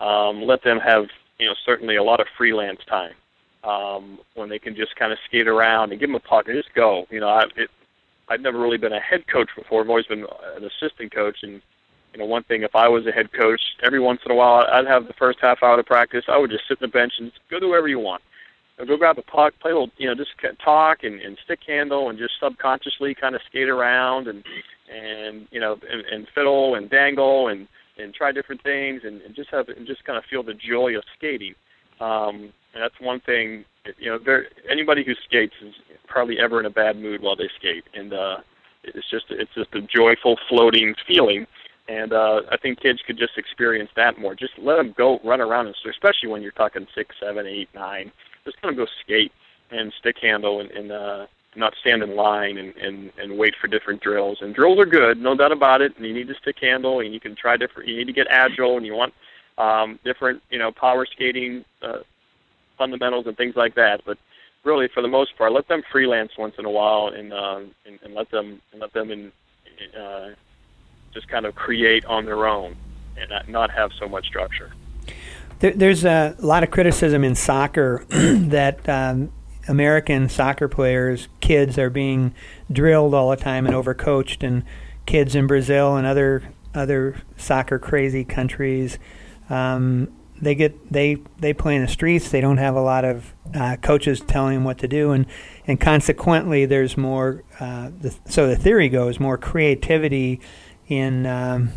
um, 0.04 0.44
let 0.44 0.64
them 0.64 0.80
have 0.80 1.06
you 1.40 1.48
know 1.48 1.56
certainly 1.66 1.96
a 1.96 2.04
lot 2.04 2.20
of 2.20 2.28
freelance 2.38 2.80
time 2.88 3.14
um, 3.64 4.20
when 4.36 4.50
they 4.50 4.60
can 4.60 4.76
just 4.76 4.96
kind 4.96 5.12
of 5.12 5.18
skate 5.28 5.48
around 5.48 5.92
and 5.92 6.00
give 6.00 6.10
them 6.10 6.20
a 6.20 6.36
and 6.36 6.46
just 6.48 6.74
go. 6.74 7.08
You 7.10 7.22
know, 7.22 7.30
I, 7.30 7.44
it, 7.56 7.70
I've 8.30 8.42
never 8.42 8.60
really 8.60 8.78
been 8.78 8.94
a 8.94 9.00
head 9.00 9.28
coach 9.28 9.50
before. 9.56 9.82
I've 9.82 9.90
always 9.90 10.06
been 10.06 10.26
an 10.56 10.64
assistant 10.64 11.14
coach, 11.14 11.38
and 11.44 11.62
you 12.14 12.20
know, 12.20 12.26
one 12.26 12.44
thing 12.44 12.64
if 12.64 12.76
I 12.76 12.88
was 12.88 13.06
a 13.08 13.12
head 13.12 13.32
coach, 13.34 13.62
every 13.84 14.00
once 14.00 14.22
in 14.26 14.32
a 14.32 14.36
while 14.36 14.66
I'd 14.72 14.88
have 14.88 15.08
the 15.08 15.14
first 15.14 15.40
half 15.42 15.64
hour 15.64 15.80
of 15.80 15.86
practice. 15.86 16.26
I 16.28 16.38
would 16.38 16.52
just 16.52 16.68
sit 16.68 16.78
on 16.82 16.90
the 16.90 16.92
bench 16.92 17.14
and 17.20 17.32
go 17.50 17.60
do 17.60 17.70
whatever 17.70 17.88
you 17.88 18.00
want. 18.00 18.22
Or 18.80 18.86
go 18.86 18.98
grab 18.98 19.18
a 19.20 19.22
puck, 19.22 19.54
play 19.62 19.72
a 19.72 19.76
little, 19.76 19.92
you 19.98 20.08
know, 20.08 20.16
just 20.16 20.32
talk 20.64 21.04
and, 21.04 21.20
and 21.22 21.38
stick 21.44 21.60
handle 21.68 22.10
and 22.10 22.18
just 22.18 22.34
subconsciously 22.42 23.16
kind 23.16 23.36
of 23.36 23.42
skate 23.50 23.70
around 23.70 24.28
and 24.28 24.44
and 24.94 25.48
you 25.52 25.60
know 25.60 25.78
and, 25.90 26.06
and 26.12 26.28
fiddle 26.34 26.76
and 26.76 26.90
dangle 26.90 27.48
and 27.50 27.68
and 27.98 28.14
try 28.14 28.32
different 28.32 28.62
things 28.64 29.02
and, 29.04 29.22
and 29.22 29.36
just 29.36 29.50
have 29.52 29.70
and 29.70 29.86
just 29.86 30.04
kind 30.06 30.18
of 30.18 30.24
feel 30.30 30.44
the 30.44 30.56
joy 30.56 30.96
of 30.96 31.04
skating. 31.16 31.54
Um, 32.00 32.52
and 32.74 32.82
that's 32.82 33.00
one 33.00 33.20
thing. 33.22 33.66
You 34.00 34.12
know, 34.12 34.20
there, 34.24 34.48
anybody 34.70 35.04
who 35.04 35.14
skates 35.26 35.54
is 35.62 35.74
hardly 36.08 36.40
ever 36.40 36.60
in 36.60 36.66
a 36.66 36.72
bad 36.72 36.98
mood 36.98 37.22
while 37.22 37.36
they 37.36 37.50
skate, 37.60 37.84
and 37.94 38.14
uh, 38.14 38.38
it's 38.84 39.10
just 39.10 39.26
it's 39.30 39.54
just 39.56 39.74
a 39.76 39.82
joyful, 39.82 40.38
floating 40.50 40.96
feeling. 41.08 41.46
And 41.88 42.14
uh, 42.14 42.42
I 42.50 42.58
think 42.58 42.80
kids 42.80 43.00
could 43.06 43.18
just 43.18 43.38
experience 43.38 43.90
that 43.96 44.18
more. 44.18 44.36
Just 44.36 44.54
let 44.58 44.78
them 44.78 44.94
go 44.98 45.20
run 45.24 45.42
around, 45.42 45.68
and 45.68 45.76
especially 45.90 46.30
when 46.30 46.42
you're 46.42 46.52
talking 46.52 46.88
six, 46.96 47.16
seven, 47.20 47.46
eight, 47.46 47.70
nine. 47.76 48.12
Just 48.46 48.58
let 48.64 48.70
them 48.70 48.78
go 48.78 48.88
skate 49.04 49.32
and 49.72 49.92
stick 50.00 50.16
handle 50.22 50.62
and, 50.62 50.72
and 50.72 50.92
uh, 50.92 51.26
not 51.56 51.74
stand 51.82 52.02
in 52.02 52.16
line 52.16 52.58
and, 52.58 52.76
and, 52.78 53.12
and 53.18 53.38
wait 53.38 53.54
for 53.60 53.68
different 53.68 54.02
drills. 54.02 54.38
And 54.42 54.56
drills 54.56 54.80
are 54.80 54.86
good, 54.86 55.18
no 55.18 55.36
doubt 55.36 55.52
about 55.52 55.82
it. 55.82 55.96
And 55.98 56.06
you 56.06 56.14
need 56.14 56.28
to 56.30 56.36
stick 56.36 56.58
handle, 56.62 57.02
and 57.02 57.14
you 57.14 57.20
can 57.20 57.36
try 57.36 57.58
different. 57.58 57.90
You 57.90 57.98
need 57.98 58.08
to 58.08 58.14
get 58.14 58.28
agile, 58.30 58.78
and 58.78 58.86
you 58.86 58.94
want 58.94 59.14
um, 59.58 60.00
different, 60.06 60.42
you 60.50 60.60
know, 60.60 60.72
power 60.72 61.06
skating 61.06 61.66
uh, 61.82 62.00
fundamentals 62.78 63.28
and 63.28 63.36
things 63.36 63.56
like 63.56 63.76
that. 63.76 64.02
But 64.06 64.18
really, 64.64 64.88
for 64.94 65.02
the 65.02 65.08
most 65.08 65.38
part, 65.38 65.52
let 65.52 65.68
them 65.68 65.84
freelance 65.92 66.32
once 66.38 66.56
in 66.58 66.66
a 66.66 66.72
while, 66.72 67.08
and 67.08 67.34
uh, 67.34 67.60
and, 67.86 68.00
and 68.04 68.14
let 68.14 68.32
them 68.32 68.62
and 68.72 68.82
let 68.82 68.94
them 68.94 69.12
in, 69.12 69.32
uh, 70.00 70.30
just 71.14 71.28
kind 71.28 71.46
of 71.46 71.56
create 71.56 72.06
on 72.06 72.26
their 72.26 72.48
own, 72.48 72.76
and 73.18 73.32
not, 73.48 73.72
have 73.72 73.92
so 74.00 74.08
much 74.08 74.26
structure. 74.26 74.72
There, 75.60 75.72
there's 75.72 76.06
a 76.06 76.36
lot 76.40 76.64
of 76.64 76.72
criticism 76.72 77.24
in 77.24 77.36
soccer 77.36 78.06
that. 78.10 78.88
Um, 78.88 79.32
American 79.66 80.28
soccer 80.28 80.68
players, 80.68 81.30
kids 81.40 81.78
are 81.78 81.90
being 81.90 82.36
drilled 82.70 83.14
all 83.14 83.30
the 83.30 83.38
time 83.38 83.66
and 83.66 83.74
overcoached, 83.74 84.46
and 84.46 84.66
kids 85.06 85.36
in 85.36 85.48
Brazil 85.48 85.96
and 85.96 86.06
other 86.06 86.44
other 86.74 87.22
soccer 87.38 87.80
crazy 87.80 88.24
countries, 88.24 88.98
um, 89.50 90.12
they 90.42 90.56
get 90.56 90.92
they 90.92 91.18
they 91.40 91.54
play 91.54 91.76
in 91.76 91.82
the 91.82 91.88
streets. 91.88 92.32
They 92.32 92.42
don't 92.42 92.58
have 92.58 92.76
a 92.76 92.82
lot 92.82 93.06
of 93.06 93.34
uh, 93.54 93.78
coaches 93.78 94.22
telling 94.22 94.56
them 94.56 94.64
what 94.64 94.80
to 94.80 94.88
do, 94.88 95.12
and 95.12 95.26
and 95.68 95.80
consequently, 95.80 96.66
there's 96.66 96.98
more. 96.98 97.44
Uh, 97.60 97.92
the, 98.02 98.14
so 98.28 98.48
the 98.48 98.56
theory 98.56 98.90
goes 98.90 99.20
more 99.20 99.38
creativity 99.38 100.42
in 100.88 101.26
um, 101.26 101.70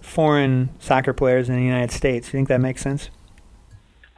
foreign 0.00 0.70
soccer 0.78 1.12
players 1.12 1.48
in 1.48 1.56
the 1.56 1.62
United 1.62 1.92
States. 1.92 2.28
You 2.28 2.32
think 2.32 2.48
that 2.48 2.60
makes 2.60 2.82
sense? 2.82 3.10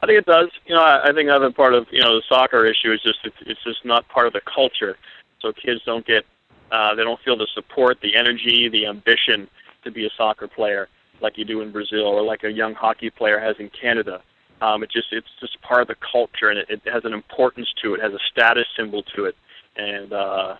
I 0.01 0.05
think 0.05 0.19
it 0.19 0.25
does. 0.25 0.49
You 0.65 0.75
know, 0.75 0.81
I, 0.81 1.09
I 1.09 1.13
think 1.13 1.29
another 1.29 1.51
part 1.51 1.73
of 1.73 1.87
you 1.91 2.01
know 2.01 2.15
the 2.15 2.23
soccer 2.27 2.65
issue 2.65 2.91
is 2.91 3.01
just 3.01 3.19
it's, 3.45 3.63
just 3.63 3.85
not 3.85 4.07
part 4.09 4.27
of 4.27 4.33
the 4.33 4.41
culture. 4.41 4.97
So 5.41 5.53
kids 5.53 5.81
don't 5.85 6.05
get 6.05 6.25
uh, 6.71 6.95
they 6.95 7.03
don't 7.03 7.19
feel 7.21 7.37
the 7.37 7.47
support, 7.53 7.99
the 8.01 8.15
energy, 8.15 8.67
the 8.67 8.85
ambition 8.85 9.47
to 9.83 9.91
be 9.91 10.05
a 10.05 10.09
soccer 10.17 10.47
player 10.47 10.89
like 11.21 11.37
you 11.37 11.45
do 11.45 11.61
in 11.61 11.71
Brazil 11.71 12.05
or 12.05 12.21
like 12.21 12.43
a 12.43 12.51
young 12.51 12.73
hockey 12.73 13.09
player 13.09 13.39
has 13.39 13.55
in 13.59 13.69
Canada. 13.69 14.21
Um, 14.61 14.83
it 14.83 14.91
just 14.91 15.07
it's 15.11 15.27
just 15.39 15.61
part 15.61 15.81
of 15.81 15.87
the 15.87 15.95
culture 15.95 16.49
and 16.49 16.59
it, 16.59 16.67
it 16.69 16.81
has 16.91 17.05
an 17.05 17.13
importance 17.13 17.67
to 17.81 17.93
it, 17.93 17.99
it 17.99 18.03
has 18.03 18.13
a 18.13 18.19
status 18.31 18.65
symbol 18.77 19.03
to 19.15 19.25
it, 19.25 19.35
and 19.77 20.11
uh, 20.11 20.55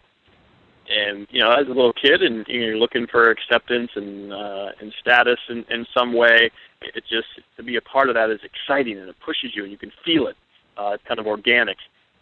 and 0.89 1.27
you 1.29 1.41
know 1.41 1.51
as 1.51 1.65
a 1.67 1.71
little 1.71 1.93
kid 1.93 2.21
and 2.21 2.45
you're 2.47 2.77
looking 2.77 3.07
for 3.07 3.29
acceptance 3.29 3.91
and 3.95 4.33
uh, 4.33 4.71
and 4.81 4.93
status 4.99 5.39
in, 5.49 5.65
in 5.69 5.85
some 5.93 6.13
way 6.13 6.51
it 6.81 7.03
just 7.09 7.27
to 7.55 7.63
be 7.63 7.77
a 7.77 7.81
part 7.81 8.09
of 8.09 8.15
that 8.15 8.29
is 8.29 8.41
exciting 8.43 8.97
and 8.97 9.09
it 9.09 9.15
pushes 9.25 9.55
you 9.55 9.63
and 9.63 9.71
you 9.71 9.77
can 9.77 9.91
feel 10.03 10.27
it. 10.27 10.35
Uh, 10.77 10.91
it's 10.93 11.03
kind 11.07 11.19
of 11.19 11.27
organic, 11.27 11.77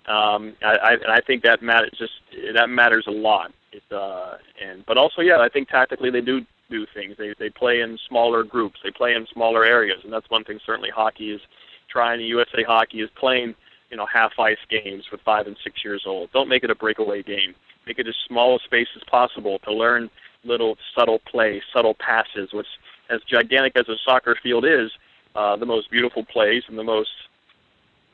um, 0.07 0.55
I, 0.63 0.75
I, 0.75 0.91
and 0.93 1.11
I 1.11 1.19
think 1.21 1.43
that 1.43 1.61
matters. 1.61 1.91
Just 1.97 2.13
that 2.55 2.69
matters 2.69 3.05
a 3.07 3.11
lot. 3.11 3.51
It's 3.71 3.89
uh, 3.91 4.37
and 4.61 4.85
but 4.85 4.97
also 4.97 5.21
yeah, 5.21 5.39
I 5.39 5.49
think 5.49 5.69
tactically 5.69 6.09
they 6.09 6.21
do 6.21 6.41
do 6.69 6.85
things. 6.93 7.15
They 7.17 7.35
they 7.37 7.49
play 7.49 7.81
in 7.81 7.97
smaller 8.07 8.43
groups. 8.43 8.79
They 8.83 8.91
play 8.91 9.13
in 9.13 9.27
smaller 9.31 9.63
areas, 9.63 9.99
and 10.03 10.11
that's 10.11 10.29
one 10.29 10.43
thing. 10.43 10.59
Certainly, 10.65 10.89
hockey 10.89 11.31
is 11.31 11.41
trying. 11.89 12.19
USA 12.21 12.63
Hockey 12.63 13.01
is 13.01 13.09
playing 13.15 13.53
you 13.91 13.97
know 13.97 14.07
half 14.11 14.31
ice 14.39 14.57
games 14.69 15.05
with 15.11 15.21
five 15.21 15.45
and 15.45 15.55
six 15.63 15.83
years 15.83 16.03
old. 16.07 16.31
Don't 16.31 16.49
make 16.49 16.63
it 16.63 16.71
a 16.71 16.75
breakaway 16.75 17.21
game. 17.21 17.53
Make 17.85 17.99
it 17.99 18.07
as 18.07 18.15
small 18.27 18.55
a 18.55 18.59
space 18.59 18.87
as 18.95 19.03
possible 19.09 19.59
to 19.59 19.73
learn 19.73 20.09
little 20.43 20.77
subtle 20.95 21.19
plays, 21.19 21.61
subtle 21.73 21.95
passes, 21.95 22.53
which 22.53 22.67
as 23.09 23.21
gigantic 23.29 23.73
as 23.75 23.87
a 23.89 23.95
soccer 24.05 24.37
field 24.41 24.65
is, 24.65 24.91
uh, 25.35 25.55
the 25.55 25.65
most 25.65 25.89
beautiful 25.91 26.23
plays 26.25 26.63
and 26.67 26.77
the 26.77 26.83
most, 26.83 27.11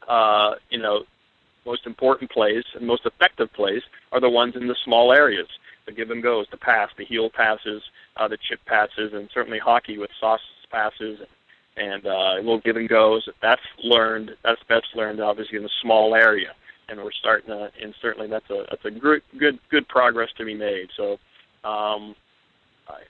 uh, 0.07 0.55
you 0.69 0.79
know, 0.79 1.03
most 1.65 1.85
important 1.85 2.31
plays 2.31 2.63
and 2.75 2.87
most 2.87 3.05
effective 3.05 3.51
plays 3.53 3.81
are 4.11 4.21
the 4.21 4.29
ones 4.29 4.55
in 4.55 4.67
the 4.67 4.75
small 4.83 5.11
areas. 5.11 5.47
The 5.85 5.91
give 5.93 6.11
and 6.11 6.23
goes, 6.23 6.47
the 6.51 6.57
pass, 6.57 6.89
the 6.97 7.05
heel 7.05 7.29
passes, 7.29 7.81
uh, 8.17 8.27
the 8.27 8.37
chip 8.37 8.59
passes, 8.65 9.13
and 9.13 9.29
certainly 9.33 9.59
hockey 9.59 9.97
with 9.97 10.09
saucer 10.19 10.43
passes 10.69 11.19
and 11.77 12.05
uh, 12.05 12.35
little 12.35 12.59
give 12.59 12.75
and 12.75 12.89
goes. 12.89 13.27
That's 13.41 13.61
learned. 13.83 14.31
That's 14.43 14.61
best 14.67 14.87
learned 14.95 15.21
obviously 15.21 15.57
in 15.57 15.63
the 15.63 15.69
small 15.81 16.15
area, 16.15 16.53
and 16.89 16.99
we're 17.03 17.11
starting 17.11 17.47
to. 17.47 17.71
And 17.81 17.93
certainly 18.01 18.27
that's 18.27 18.49
a 18.49 18.65
that's 18.69 18.85
a 18.85 18.91
good 18.91 19.21
good 19.37 19.59
good 19.69 19.87
progress 19.87 20.29
to 20.37 20.45
be 20.45 20.53
made. 20.53 20.89
So 20.95 21.13
um, 21.63 22.15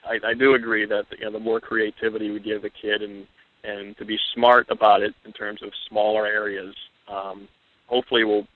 I, 0.04 0.18
I 0.24 0.34
do 0.34 0.54
agree 0.54 0.86
that 0.86 1.06
you 1.18 1.24
know 1.24 1.32
the 1.32 1.38
more 1.38 1.60
creativity 1.60 2.30
we 2.30 2.40
give 2.40 2.64
a 2.64 2.70
kid 2.70 3.02
and 3.02 3.26
and 3.64 3.96
to 3.98 4.04
be 4.04 4.18
smart 4.34 4.66
about 4.70 5.02
it 5.02 5.14
in 5.24 5.32
terms 5.32 5.62
of 5.62 5.70
smaller 5.88 6.26
areas, 6.26 6.74
um, 7.08 7.48
hopefully 7.86 8.24
will 8.24 8.46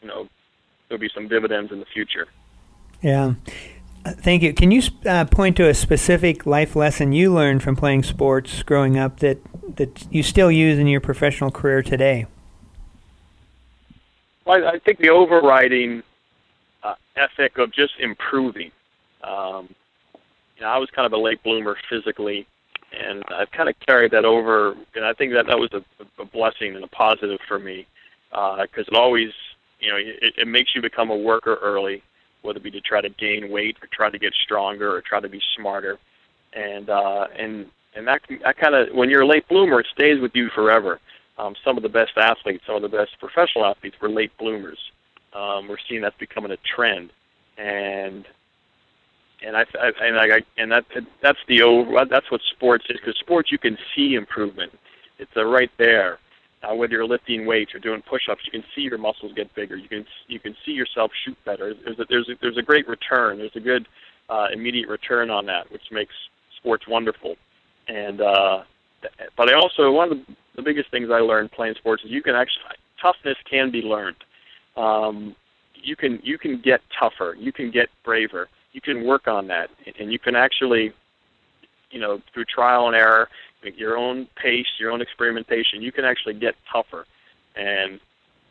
you 0.00 0.08
know 0.08 0.28
there'll 0.88 1.00
be 1.00 1.10
some 1.14 1.28
dividends 1.28 1.72
in 1.72 1.80
the 1.80 1.86
future. 1.92 2.26
Yeah. 3.02 3.34
Thank 4.06 4.42
you. 4.42 4.52
Can 4.52 4.70
you 4.70 4.82
uh, 5.06 5.24
point 5.24 5.56
to 5.56 5.68
a 5.68 5.72
specific 5.72 6.44
life 6.44 6.76
lesson 6.76 7.12
you 7.12 7.32
learned 7.32 7.62
from 7.62 7.74
playing 7.74 8.02
sports 8.02 8.62
growing 8.62 8.98
up 8.98 9.20
that, 9.20 9.38
that 9.76 10.06
you 10.12 10.22
still 10.22 10.50
use 10.50 10.78
in 10.78 10.86
your 10.86 11.00
professional 11.00 11.50
career 11.50 11.82
today? 11.82 12.26
Well, 14.44 14.66
I, 14.66 14.78
think 14.78 14.98
the 14.98 15.08
overriding 15.08 16.02
uh, 16.82 16.94
ethic 17.16 17.58
of 17.58 17.72
just 17.72 17.94
improving. 17.98 18.70
Um, 19.22 19.74
you 20.56 20.62
know, 20.62 20.68
I 20.68 20.78
was 20.78 20.90
kind 20.90 21.06
of 21.06 21.12
a 21.12 21.18
late 21.18 21.42
bloomer 21.42 21.76
physically, 21.88 22.46
and 22.92 23.24
I've 23.34 23.50
kind 23.52 23.68
of 23.68 23.74
carried 23.86 24.12
that 24.12 24.24
over. 24.24 24.74
And 24.94 25.04
I 25.04 25.12
think 25.14 25.32
that 25.32 25.46
that 25.46 25.58
was 25.58 25.70
a, 25.72 25.82
a 26.20 26.26
blessing 26.26 26.74
and 26.74 26.84
a 26.84 26.88
positive 26.88 27.40
for 27.48 27.58
me 27.58 27.86
because 28.30 28.86
uh, 28.86 28.92
it 28.92 28.94
always, 28.94 29.30
you 29.80 29.90
know, 29.90 29.96
it, 29.96 30.34
it 30.36 30.48
makes 30.48 30.74
you 30.74 30.82
become 30.82 31.10
a 31.10 31.16
worker 31.16 31.58
early, 31.62 32.02
whether 32.42 32.58
it 32.58 32.62
be 32.62 32.70
to 32.72 32.80
try 32.80 33.00
to 33.00 33.08
gain 33.08 33.50
weight 33.50 33.76
or 33.80 33.88
try 33.92 34.10
to 34.10 34.18
get 34.18 34.34
stronger 34.44 34.94
or 34.94 35.00
try 35.00 35.20
to 35.20 35.28
be 35.28 35.40
smarter, 35.56 35.98
and 36.52 36.90
uh, 36.90 37.28
and 37.38 37.66
and 37.96 38.06
that 38.06 38.20
that 38.42 38.56
kind 38.58 38.74
of 38.74 38.94
when 38.94 39.08
you're 39.08 39.22
a 39.22 39.26
late 39.26 39.48
bloomer, 39.48 39.80
it 39.80 39.86
stays 39.94 40.20
with 40.20 40.32
you 40.34 40.50
forever. 40.54 41.00
Um, 41.36 41.54
some 41.64 41.76
of 41.76 41.82
the 41.82 41.88
best 41.88 42.12
athletes, 42.16 42.64
some 42.66 42.76
of 42.76 42.82
the 42.82 42.88
best 42.88 43.18
professional 43.18 43.64
athletes, 43.64 43.96
were 44.00 44.08
late 44.08 44.30
bloomers. 44.38 44.78
Um, 45.32 45.66
we're 45.68 45.76
seeing 45.88 46.00
that's 46.00 46.16
becoming 46.18 46.52
a 46.52 46.56
trend, 46.58 47.10
and 47.58 48.24
and 49.44 49.56
I, 49.56 49.64
I 49.80 49.92
and 50.00 50.16
I 50.16 50.42
and 50.56 50.70
that 50.70 50.84
that's 51.22 51.38
the 51.48 51.62
over 51.62 52.04
that's 52.08 52.30
what 52.30 52.40
sports 52.52 52.84
is 52.88 52.98
because 53.00 53.18
sports 53.18 53.50
you 53.50 53.58
can 53.58 53.76
see 53.94 54.14
improvement. 54.14 54.72
It's 55.18 55.30
uh, 55.36 55.44
right 55.44 55.70
there. 55.78 56.18
Uh, 56.62 56.74
whether 56.74 56.92
you're 56.92 57.06
lifting 57.06 57.44
weights 57.44 57.74
or 57.74 57.78
doing 57.78 58.00
push-ups, 58.08 58.40
you 58.46 58.50
can 58.50 58.64
see 58.74 58.82
your 58.82 58.96
muscles 58.96 59.32
get 59.34 59.54
bigger. 59.54 59.76
You 59.76 59.88
can 59.88 60.06
you 60.28 60.38
can 60.38 60.56
see 60.64 60.72
yourself 60.72 61.10
shoot 61.24 61.36
better. 61.44 61.74
There's 61.74 61.98
a, 61.98 62.04
there's 62.08 62.28
a, 62.28 62.32
there's 62.40 62.56
a 62.56 62.62
great 62.62 62.88
return. 62.88 63.38
There's 63.38 63.56
a 63.56 63.60
good 63.60 63.86
uh, 64.28 64.46
immediate 64.52 64.88
return 64.88 65.30
on 65.30 65.46
that, 65.46 65.70
which 65.70 65.82
makes 65.90 66.14
sports 66.56 66.86
wonderful. 66.88 67.36
And 67.88 68.20
uh, 68.20 68.62
but 69.36 69.50
I 69.50 69.54
also 69.54 69.90
one 69.90 70.12
of 70.12 70.18
the, 70.18 70.36
the 70.56 70.62
biggest 70.62 70.90
things 70.90 71.08
I 71.10 71.20
learned 71.20 71.52
playing 71.52 71.74
sports 71.76 72.02
is 72.04 72.10
you 72.10 72.22
can 72.22 72.34
actually 72.34 72.64
toughness 73.00 73.36
can 73.48 73.70
be 73.70 73.82
learned. 73.82 74.16
Um, 74.76 75.34
you 75.74 75.96
can 75.96 76.20
you 76.22 76.38
can 76.38 76.60
get 76.60 76.80
tougher. 76.98 77.36
You 77.38 77.52
can 77.52 77.70
get 77.70 77.88
braver 78.04 78.48
you 78.74 78.80
can 78.80 79.06
work 79.06 79.26
on 79.28 79.46
that, 79.46 79.70
and 79.98 80.12
you 80.12 80.18
can 80.18 80.34
actually, 80.34 80.92
you 81.90 82.00
know, 82.00 82.20
through 82.34 82.44
trial 82.44 82.88
and 82.88 82.96
error, 82.96 83.28
your 83.76 83.96
own 83.96 84.28
pace, 84.36 84.66
your 84.78 84.90
own 84.90 85.00
experimentation, 85.00 85.80
you 85.80 85.92
can 85.92 86.04
actually 86.04 86.34
get 86.34 86.54
tougher. 86.70 87.06
And 87.56 87.98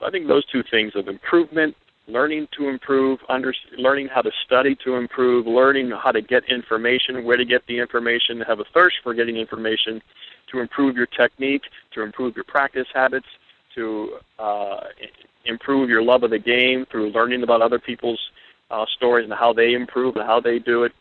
I 0.02 0.10
think 0.10 0.28
those 0.28 0.46
two 0.46 0.64
things 0.72 0.94
of 0.96 1.08
improvement, 1.08 1.76
learning 2.08 2.48
to 2.58 2.68
improve, 2.68 3.20
under, 3.30 3.54
learning 3.78 4.10
how 4.14 4.22
to 4.22 4.32
study 4.46 4.76
to 4.84 4.96
improve, 4.96 5.48
learning 5.48 5.92
how 5.92 6.12
to 6.12 6.22
get 6.22 6.44
information, 6.50 7.24
where 7.24 7.38
to 7.38 7.46
get 7.46 7.66
the 7.68 7.80
information, 7.80 8.42
have 8.42 8.60
a 8.60 8.66
thirst 8.74 8.98
for 9.04 9.14
getting 9.14 9.38
information, 9.38 10.02
to 10.52 10.60
improve 10.60 10.96
your 10.96 11.06
technique, 11.06 11.64
to 11.94 12.02
improve 12.02 12.36
your 12.36 12.44
practice 12.44 12.88
habits, 12.94 13.26
to 13.76 14.18
uh, 14.38 14.82
improve 15.46 15.90
your 15.90 16.04
love 16.04 16.24
of 16.24 16.30
the 16.30 16.40
game 16.40 16.86
through 16.92 17.10
learning 17.12 17.44
about 17.44 17.62
other 17.62 17.80
people's 17.80 18.20
uh, 18.70 18.86
stories 18.96 19.24
and 19.24 19.34
how 19.34 19.54
they 19.54 19.74
improve 19.74 20.16
and 20.16 20.26
how 20.26 20.40
they 20.40 20.60
do 20.60 20.84
it, 20.84 20.92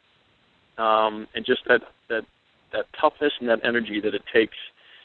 um, 0.79 1.27
and 1.35 1.45
just 1.45 1.63
that 1.69 1.83
that 2.09 2.25
that 2.73 2.87
toughness 2.99 3.33
and 3.41 3.49
that 3.49 3.61
energy 3.65 4.01
that 4.01 4.15
it 4.15 4.23
takes 4.33 4.57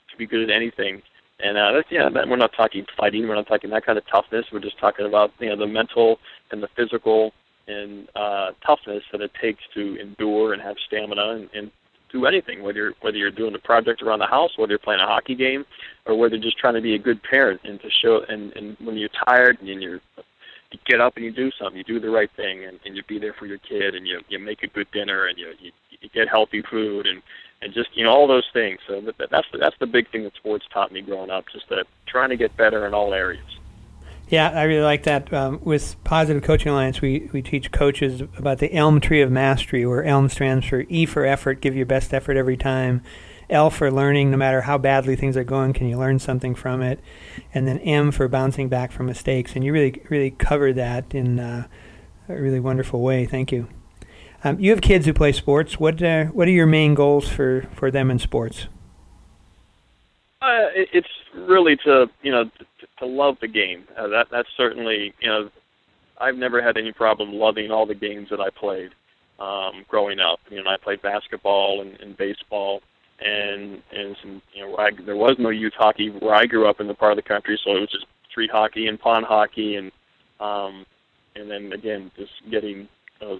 to 0.09 0.17
be 0.17 0.25
good 0.25 0.49
at 0.49 0.55
anything. 0.55 1.01
And 1.39 1.57
uh, 1.57 1.71
that's 1.73 1.87
yeah, 1.91 2.09
we're 2.09 2.35
not 2.35 2.51
talking 2.57 2.85
fighting. 2.97 3.27
We're 3.27 3.35
not 3.35 3.47
talking 3.47 3.69
that 3.69 3.85
kind 3.85 3.97
of 3.97 4.03
toughness. 4.07 4.45
We're 4.51 4.59
just 4.59 4.79
talking 4.79 5.05
about 5.05 5.31
you 5.39 5.49
know 5.49 5.55
the 5.55 5.67
mental 5.67 6.17
and 6.51 6.63
the 6.63 6.67
physical 6.75 7.31
and 7.67 8.07
uh, 8.15 8.51
toughness 8.65 9.03
that 9.11 9.21
it 9.21 9.31
takes 9.39 9.61
to 9.75 9.99
endure 9.99 10.53
and 10.53 10.61
have 10.61 10.77
stamina 10.87 11.31
and, 11.31 11.49
and 11.53 11.71
do 12.11 12.25
anything. 12.25 12.63
Whether 12.63 12.77
you're 12.79 12.93
whether 13.01 13.17
you're 13.17 13.31
doing 13.31 13.53
a 13.53 13.59
project 13.59 14.01
around 14.01 14.19
the 14.19 14.25
house, 14.27 14.51
whether 14.57 14.71
you're 14.71 14.79
playing 14.79 15.01
a 15.01 15.05
hockey 15.05 15.35
game, 15.35 15.65
or 16.05 16.17
whether 16.17 16.37
just 16.37 16.57
trying 16.57 16.75
to 16.75 16.81
be 16.81 16.95
a 16.95 16.99
good 16.99 17.21
parent 17.21 17.61
and 17.63 17.79
to 17.81 17.89
show. 18.01 18.21
And, 18.27 18.51
and 18.53 18.77
when 18.79 18.97
you're 18.97 19.09
tired 19.27 19.59
and 19.59 19.81
you're 19.81 20.01
you 20.71 20.79
get 20.85 20.99
up 20.99 21.15
and 21.15 21.23
you 21.23 21.31
do 21.31 21.49
something, 21.59 21.77
you 21.77 21.83
do 21.83 21.99
the 21.99 22.09
right 22.09 22.29
thing, 22.35 22.65
and, 22.65 22.79
and 22.85 22.95
you 22.95 23.03
be 23.07 23.19
there 23.19 23.35
for 23.37 23.45
your 23.45 23.59
kid, 23.59 23.95
and 23.95 24.07
you 24.07 24.21
you 24.29 24.39
make 24.39 24.63
a 24.63 24.67
good 24.67 24.87
dinner, 24.91 25.27
and 25.27 25.37
you 25.37 25.53
you, 25.59 25.71
you 26.01 26.09
get 26.13 26.27
healthy 26.29 26.63
food, 26.69 27.05
and 27.05 27.21
and 27.61 27.73
just 27.73 27.89
you 27.95 28.03
know 28.03 28.11
all 28.11 28.27
those 28.27 28.47
things. 28.53 28.79
So 28.87 29.01
that, 29.01 29.29
that's 29.29 29.47
the, 29.51 29.57
that's 29.57 29.77
the 29.79 29.87
big 29.87 30.09
thing 30.11 30.23
that 30.23 30.35
sports 30.35 30.65
taught 30.71 30.91
me 30.91 31.01
growing 31.01 31.29
up, 31.29 31.45
just 31.51 31.69
that 31.69 31.87
trying 32.05 32.29
to 32.29 32.37
get 32.37 32.55
better 32.57 32.85
in 32.85 32.93
all 32.93 33.13
areas. 33.13 33.43
Yeah, 34.29 34.49
I 34.49 34.63
really 34.63 34.83
like 34.83 35.03
that. 35.03 35.31
Um, 35.31 35.61
with 35.63 35.95
Positive 36.03 36.43
Coaching 36.43 36.69
Alliance, 36.69 36.99
we, 36.99 37.29
we 37.31 37.41
teach 37.41 37.71
coaches 37.71 38.21
about 38.37 38.57
the 38.57 38.73
ELM 38.73 38.99
tree 38.99 39.21
of 39.21 39.31
mastery, 39.31 39.85
where 39.85 40.03
ELM 40.03 40.27
stands 40.27 40.65
for 40.65 40.81
E 40.89 41.05
for 41.05 41.25
effort, 41.25 41.61
give 41.61 41.77
your 41.77 41.85
best 41.85 42.13
effort 42.13 42.35
every 42.35 42.57
time. 42.57 43.01
L 43.49 43.69
for 43.69 43.89
learning, 43.89 44.31
no 44.31 44.35
matter 44.35 44.61
how 44.61 44.77
badly 44.77 45.15
things 45.15 45.37
are 45.37 45.45
going, 45.45 45.71
can 45.71 45.87
you 45.87 45.97
learn 45.97 46.19
something 46.19 46.53
from 46.55 46.81
it? 46.81 46.99
And 47.53 47.65
then 47.65 47.79
M 47.79 48.11
for 48.11 48.27
bouncing 48.27 48.67
back 48.67 48.91
from 48.91 49.05
mistakes. 49.05 49.55
And 49.55 49.63
you 49.63 49.71
really, 49.71 50.01
really 50.09 50.31
cover 50.31 50.73
that 50.73 51.15
in 51.15 51.39
uh, 51.39 51.67
a 52.27 52.35
really 52.35 52.59
wonderful 52.59 53.01
way. 53.01 53.25
Thank 53.25 53.53
you. 53.53 53.69
Um, 54.47 54.59
you 54.59 54.71
have 54.71 54.81
kids 54.81 55.05
who 55.05 55.13
play 55.13 55.33
sports. 55.33 55.79
What 55.79 56.01
uh, 56.01 56.25
what 56.25 56.47
are 56.47 56.51
your 56.51 56.67
main 56.67 56.93
goals 56.93 57.27
for, 57.27 57.67
for 57.75 57.91
them 57.91 58.09
in 58.09 58.17
sports? 58.17 58.67
Uh, 60.41 60.71
it, 60.73 60.87
it's 60.93 61.07
really 61.35 61.75
to 61.83 62.09
you 62.21 62.31
know 62.31 62.45
to, 62.45 62.87
to 62.99 63.05
love 63.05 63.37
the 63.41 63.47
game. 63.47 63.83
Uh, 63.97 64.07
that 64.07 64.27
that's 64.31 64.49
certainly 64.55 65.13
you 65.19 65.27
know 65.27 65.49
I've 66.19 66.37
never 66.37 66.61
had 66.61 66.77
any 66.77 66.93
problem 66.93 67.33
loving 67.33 67.71
all 67.71 67.85
the 67.85 67.95
games 67.95 68.29
that 68.29 68.39
I 68.39 68.49
played 68.49 68.91
um, 69.39 69.85
growing 69.89 70.19
up. 70.19 70.39
You 70.49 70.63
know 70.63 70.69
I 70.69 70.77
played 70.77 71.01
basketball 71.01 71.81
and, 71.81 71.99
and 71.99 72.15
baseball 72.15 72.81
and 73.19 73.81
and 73.91 74.15
some 74.21 74.41
you 74.53 74.65
know 74.65 74.77
I, 74.77 74.91
there 75.05 75.17
was 75.17 75.35
no 75.39 75.49
youth 75.49 75.73
hockey 75.75 76.09
where 76.09 76.35
I 76.35 76.45
grew 76.45 76.69
up 76.69 76.79
in 76.79 76.87
the 76.87 76.93
part 76.93 77.11
of 77.11 77.17
the 77.17 77.27
country, 77.27 77.59
so 77.61 77.75
it 77.75 77.81
was 77.81 77.91
just 77.91 78.05
street 78.29 78.51
hockey 78.51 78.87
and 78.87 78.97
pond 78.97 79.25
hockey 79.25 79.75
and 79.75 79.91
um, 80.39 80.85
and 81.35 81.51
then 81.51 81.73
again 81.73 82.11
just 82.15 82.31
getting 82.49 82.87
uh, 83.21 83.35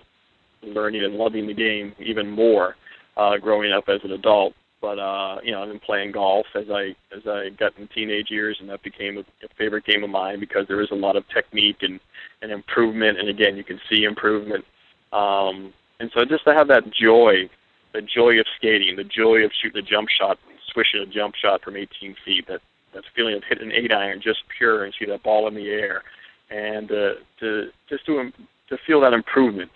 learning 0.74 1.04
and 1.04 1.16
loving 1.16 1.48
the 1.48 1.54
game 1.54 1.94
even 2.00 2.30
more 2.30 2.76
uh, 3.18 3.38
growing 3.38 3.72
up 3.74 3.86
as 3.90 4.02
an 4.04 4.12
adult. 4.12 4.54
But 4.80 5.00
uh, 5.00 5.38
you 5.44 5.52
know, 5.52 5.64
I've 5.64 5.70
been 5.70 5.80
playing 5.80 6.12
golf 6.12 6.46
as 6.56 6.66
I 6.70 6.96
as 7.16 7.26
I 7.26 7.50
got 7.50 7.78
in 7.78 7.88
teenage 7.88 8.30
years, 8.30 8.58
and 8.60 8.70
that 8.70 8.84
became 8.84 9.18
a, 9.18 9.22
a 9.22 9.50
favorite 9.58 9.86
game 9.86 10.04
of 10.04 10.10
mine 10.10 10.40
because 10.40 10.68
there 10.68 10.82
is 10.82 10.92
a 10.92 10.96
lot 10.96 11.16
of 11.16 11.28
technique 11.30 11.78
and 11.82 12.00
and 12.44 12.52
improvement, 12.52 13.20
and 13.20 13.28
again, 13.28 13.58
you 13.58 13.64
can 13.64 13.80
see 13.90 14.04
improvement. 14.04 14.64
Um, 15.12 15.74
and 16.00 16.12
so 16.14 16.24
just 16.26 16.44
to 16.46 16.54
have 16.54 16.68
that 16.68 16.92
joy, 16.94 17.50
the 17.94 18.02
joy 18.02 18.40
of 18.40 18.46
skating, 18.56 18.96
the 18.96 19.04
joy 19.04 19.44
of 19.44 19.52
shooting 19.60 19.80
a 19.80 19.86
jump 19.86 20.10
shot, 20.10 20.38
swishing 20.72 21.02
a 21.02 21.08
jump 21.08 21.34
shot 21.36 21.64
from 21.64 21.76
18 21.76 22.16
feet, 22.24 22.46
that 22.48 22.62
that 22.94 23.04
feeling 23.16 23.36
of 23.36 23.44
hitting 23.50 23.72
an 23.72 23.74
eight 23.74 23.92
iron 23.92 24.22
just 24.22 24.44
pure 24.58 24.86
and 24.86 24.94
see 25.00 25.06
that 25.06 25.24
ball 25.24 25.48
in 25.48 25.56
the 25.56 25.70
air, 25.70 26.04
and 26.52 26.92
uh, 26.92 27.14
to 27.40 27.70
just 27.90 28.06
to 28.06 28.32
to 28.70 28.78
feel 28.86 29.02
that 29.02 29.14
improvement 29.14 29.72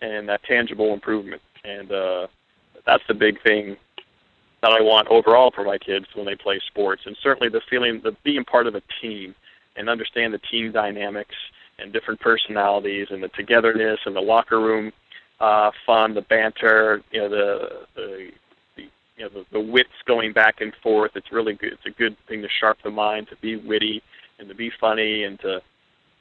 and 0.00 0.28
that 0.28 0.42
tangible 0.44 0.92
improvement, 0.94 1.42
and 1.64 1.90
uh, 1.90 2.26
that's 2.86 3.02
the 3.08 3.14
big 3.14 3.42
thing 3.42 3.76
that 4.62 4.72
I 4.72 4.80
want 4.80 5.08
overall 5.08 5.52
for 5.54 5.64
my 5.64 5.78
kids 5.78 6.06
when 6.14 6.26
they 6.26 6.34
play 6.34 6.60
sports, 6.66 7.02
and 7.06 7.16
certainly 7.22 7.48
the 7.48 7.60
feeling 7.70 8.00
of 8.04 8.16
being 8.24 8.44
part 8.44 8.66
of 8.66 8.74
a 8.74 8.82
team 9.00 9.34
and 9.76 9.88
understand 9.88 10.34
the 10.34 10.40
team 10.50 10.72
dynamics 10.72 11.34
and 11.78 11.92
different 11.92 12.20
personalities 12.20 13.06
and 13.10 13.22
the 13.22 13.28
togetherness 13.28 14.00
and 14.04 14.16
the 14.16 14.20
locker 14.20 14.60
room 14.60 14.92
uh, 15.40 15.70
fun, 15.86 16.14
the 16.14 16.22
banter, 16.22 17.02
you 17.12 17.20
know, 17.20 17.28
the 17.28 17.68
the, 17.94 18.30
the 18.76 18.82
you 19.16 19.24
know 19.24 19.28
the, 19.28 19.44
the 19.52 19.60
wits 19.60 19.88
going 20.06 20.32
back 20.32 20.60
and 20.60 20.72
forth. 20.82 21.12
It's 21.14 21.32
really 21.32 21.54
good. 21.54 21.74
It's 21.74 21.86
a 21.86 21.96
good 21.96 22.16
thing 22.28 22.42
to 22.42 22.48
sharpen 22.60 22.82
the 22.84 22.90
mind, 22.90 23.28
to 23.28 23.36
be 23.36 23.56
witty 23.56 24.02
and 24.38 24.48
to 24.48 24.54
be 24.54 24.70
funny 24.80 25.24
and 25.24 25.38
to 25.40 25.60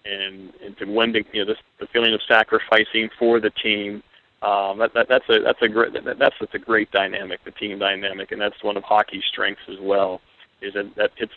and 0.07 0.53
and 0.63 0.77
to 0.77 0.85
win 0.85 1.11
the 1.11 1.23
you 1.33 1.43
know 1.43 1.53
this, 1.53 1.61
the 1.79 1.87
feeling 1.87 2.13
of 2.13 2.21
sacrificing 2.27 3.09
for 3.19 3.39
the 3.39 3.49
team 3.51 4.01
um, 4.41 4.77
that, 4.77 4.93
that, 4.93 5.07
that's 5.09 5.27
a 5.29 5.39
that's 5.39 5.61
a 5.63 5.67
great 5.67 5.93
that, 5.93 6.19
that's 6.19 6.35
that's 6.39 6.53
a 6.53 6.59
great 6.59 6.91
dynamic, 6.91 7.43
the 7.43 7.51
team 7.51 7.79
dynamic, 7.79 8.31
and 8.31 8.39
that's 8.39 8.63
one 8.63 8.77
of 8.77 8.83
hockey's 8.83 9.23
strengths 9.25 9.63
as 9.67 9.79
well. 9.81 10.21
Is 10.61 10.75
that, 10.75 10.93
that 10.95 11.11
it's 11.17 11.33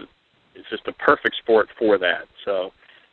it's 0.54 0.68
just 0.68 0.86
a 0.86 0.92
perfect 0.92 1.36
sport 1.36 1.70
for 1.78 1.96
that. 1.96 2.28
So, 2.44 2.72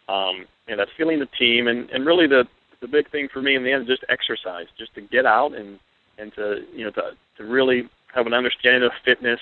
um, 0.09 0.45
and 0.67 0.79
that's 0.79 0.91
feeling 0.97 1.19
the 1.19 1.29
team, 1.39 1.67
and 1.67 1.89
and 1.91 2.05
really 2.05 2.27
the 2.27 2.45
the 2.81 2.87
big 2.87 3.09
thing 3.11 3.29
for 3.31 3.41
me 3.41 3.55
in 3.55 3.63
the 3.63 3.71
end 3.71 3.83
is 3.83 3.87
just 3.87 4.03
exercise, 4.09 4.67
just 4.77 4.93
to 4.95 5.01
get 5.01 5.25
out 5.25 5.55
and 5.55 5.79
and 6.17 6.33
to 6.35 6.65
you 6.75 6.83
know 6.83 6.91
to 6.91 7.11
to 7.37 7.45
really 7.45 7.87
have 8.13 8.27
an 8.27 8.33
understanding 8.33 8.83
of 8.83 8.91
fitness 9.05 9.39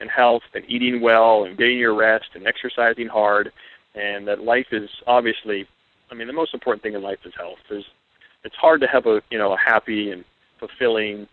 and 0.00 0.10
health 0.10 0.42
and 0.54 0.64
eating 0.66 1.00
well 1.00 1.44
and 1.44 1.56
getting 1.56 1.78
your 1.78 1.94
rest 1.94 2.30
and 2.34 2.48
exercising 2.48 3.06
hard, 3.06 3.52
and 3.94 4.26
that 4.28 4.40
life 4.42 4.66
is 4.72 4.88
obviously, 5.06 5.66
I 6.10 6.14
mean, 6.14 6.26
the 6.26 6.32
most 6.32 6.54
important 6.54 6.82
thing 6.82 6.94
in 6.94 7.02
life 7.02 7.18
is 7.24 7.32
health. 7.36 7.58
There's 7.68 7.84
it's 8.44 8.56
hard 8.56 8.80
to 8.82 8.86
have 8.86 9.06
a 9.06 9.22
you 9.30 9.38
know 9.38 9.52
a 9.52 9.58
happy 9.58 10.10
and 10.10 10.24
fulfilling 10.58 11.26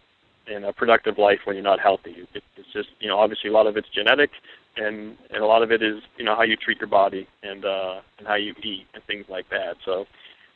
and 0.48 0.66
a 0.66 0.74
productive 0.74 1.18
life 1.18 1.40
when 1.46 1.56
you're 1.56 1.64
not 1.64 1.80
healthy. 1.80 2.28
It, 2.34 2.44
it's 2.56 2.74
just 2.74 2.90
you 3.00 3.08
know 3.08 3.20
obviously 3.20 3.50
a 3.50 3.54
lot 3.54 3.68
of 3.68 3.78
it's 3.78 3.90
genetic, 3.90 4.32
and 4.78 5.18
and 5.30 5.44
a 5.44 5.46
lot 5.46 5.64
of 5.64 5.72
it 5.72 5.82
is 5.82 6.02
you 6.18 6.26
know 6.26 6.36
how 6.36 6.44
you 6.44 6.56
treat 6.56 6.80
your 6.80 6.88
body 6.88 7.28
and 7.44 7.66
uh, 7.66 8.02
and 8.18 8.28
how 8.28 8.36
you 8.36 8.54
eat 8.64 8.88
and 8.94 9.04
things 9.06 9.26
like 9.30 9.50
that. 9.50 9.78
So. 9.86 10.06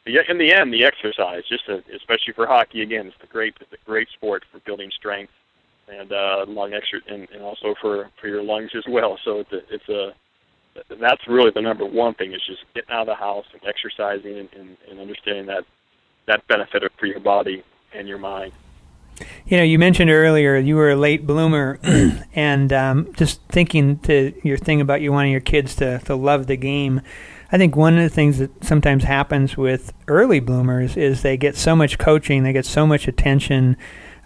In 0.07 0.37
the 0.37 0.53
end, 0.53 0.71
the 0.71 0.85
exercise, 0.85 1.41
just 1.49 1.67
a, 1.67 1.81
especially 1.95 2.33
for 2.35 2.45
hockey, 2.45 2.83
again, 2.83 3.07
it's 3.07 3.15
a 3.23 3.25
great, 3.25 3.55
it's 3.59 3.73
a 3.73 3.83
great 3.87 4.07
sport 4.09 4.43
for 4.51 4.59
building 4.59 4.91
strength 4.95 5.31
and 5.87 6.11
uh, 6.11 6.45
lung 6.47 6.75
extra, 6.75 6.99
and, 7.07 7.27
and 7.31 7.41
also 7.41 7.73
for 7.81 8.11
for 8.21 8.27
your 8.27 8.43
lungs 8.43 8.69
as 8.75 8.83
well. 8.87 9.17
So 9.25 9.39
it's 9.39 9.51
a, 9.51 9.73
it's 9.73 9.89
a 9.89 10.13
that's 10.99 11.27
really 11.27 11.51
the 11.53 11.61
number 11.61 11.85
one 11.85 12.13
thing 12.15 12.33
is 12.33 12.41
just 12.45 12.63
getting 12.73 12.91
out 12.91 13.01
of 13.01 13.07
the 13.07 13.15
house 13.15 13.45
and 13.53 13.61
exercising 13.65 14.39
and, 14.39 14.49
and, 14.53 14.77
and 14.89 14.99
understanding 14.99 15.45
that 15.47 15.63
that 16.27 16.45
benefit 16.47 16.83
for 16.97 17.05
your 17.05 17.19
body 17.19 17.63
and 17.93 18.07
your 18.07 18.17
mind. 18.17 18.51
You 19.45 19.57
know, 19.57 19.63
you 19.63 19.79
mentioned 19.79 20.09
earlier 20.09 20.57
you 20.57 20.75
were 20.75 20.91
a 20.91 20.95
late 20.95 21.25
bloomer, 21.25 21.79
and 22.35 22.73
um, 22.73 23.13
just 23.13 23.41
thinking 23.49 23.99
to 23.99 24.33
your 24.43 24.57
thing 24.57 24.81
about 24.81 25.01
you 25.01 25.11
wanting 25.11 25.31
your 25.31 25.41
kids 25.41 25.75
to, 25.75 25.99
to 25.99 26.15
love 26.15 26.47
the 26.47 26.57
game. 26.57 27.01
I 27.51 27.57
think 27.57 27.75
one 27.75 27.97
of 27.97 28.03
the 28.03 28.09
things 28.09 28.39
that 28.39 28.63
sometimes 28.63 29.03
happens 29.03 29.55
with 29.55 29.93
early 30.07 30.39
bloomers 30.39 30.97
is 30.97 31.21
they 31.21 31.37
get 31.37 31.55
so 31.55 31.75
much 31.75 31.97
coaching, 31.97 32.43
they 32.43 32.53
get 32.53 32.65
so 32.65 32.85
much 32.87 33.07
attention 33.07 33.77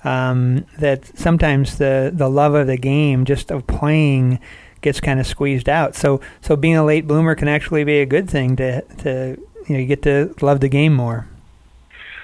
um, 0.04 0.66
that 0.78 1.18
sometimes 1.18 1.78
the, 1.78 2.12
the 2.14 2.30
love 2.30 2.54
of 2.54 2.68
the 2.68 2.78
game, 2.78 3.26
just 3.26 3.52
of 3.52 3.68
playing, 3.68 4.40
gets 4.82 5.00
kind 5.00 5.20
of 5.20 5.28
squeezed 5.28 5.68
out. 5.68 5.96
So 5.96 6.22
so 6.42 6.56
being 6.56 6.78
a 6.78 6.86
late 6.86 7.08
bloomer 7.08 7.36
can 7.36 7.48
actually 7.48 7.84
be 7.84 8.00
a 8.00 8.06
good 8.06 8.30
thing 8.30 8.56
to 8.58 8.82
to 8.82 9.38
you 9.68 9.74
know 9.76 9.80
you 9.80 9.86
get 9.86 10.02
to 10.04 10.34
love 10.42 10.62
the 10.62 10.70
game 10.70 10.94
more. 10.94 11.28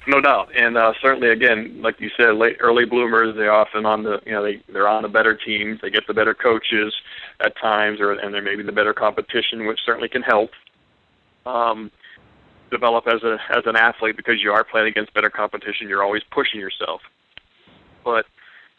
No 0.08 0.22
doubt, 0.22 0.52
and 0.56 0.78
uh, 0.78 0.94
certainly, 1.02 1.30
again, 1.30 1.82
like 1.82 2.00
you 2.00 2.12
said, 2.16 2.36
late 2.36 2.58
early 2.60 2.86
bloomers. 2.86 3.36
They're 3.36 3.52
often 3.52 3.88
on 3.88 4.04
the, 4.04 4.22
you 4.24 4.34
know, 4.34 4.44
they 4.44 4.62
they're 4.72 4.88
on 4.88 5.02
the 5.02 5.10
better 5.10 5.36
teams. 5.36 5.82
They 5.82 5.90
get 5.90 6.06
the 6.06 6.14
better 6.14 6.36
coaches 6.36 6.94
at 7.40 7.58
times, 7.58 8.00
or 8.00 8.12
and 8.12 8.32
they're 8.32 8.44
maybe 8.44 8.62
the 8.62 8.72
better 8.72 8.94
competition, 8.94 9.66
which 9.66 9.80
certainly 9.84 10.08
can 10.08 10.22
help 10.22 10.52
um, 11.48 11.90
develop 12.70 13.08
as 13.08 13.24
a 13.24 13.40
as 13.50 13.64
an 13.66 13.76
athlete 13.76 14.16
because 14.16 14.44
you 14.44 14.52
are 14.52 14.64
playing 14.64 14.90
against 14.90 15.12
better 15.16 15.32
competition. 15.32 15.90
You're 15.90 16.04
always 16.04 16.22
pushing 16.30 16.60
yourself, 16.60 17.02
but 18.06 18.26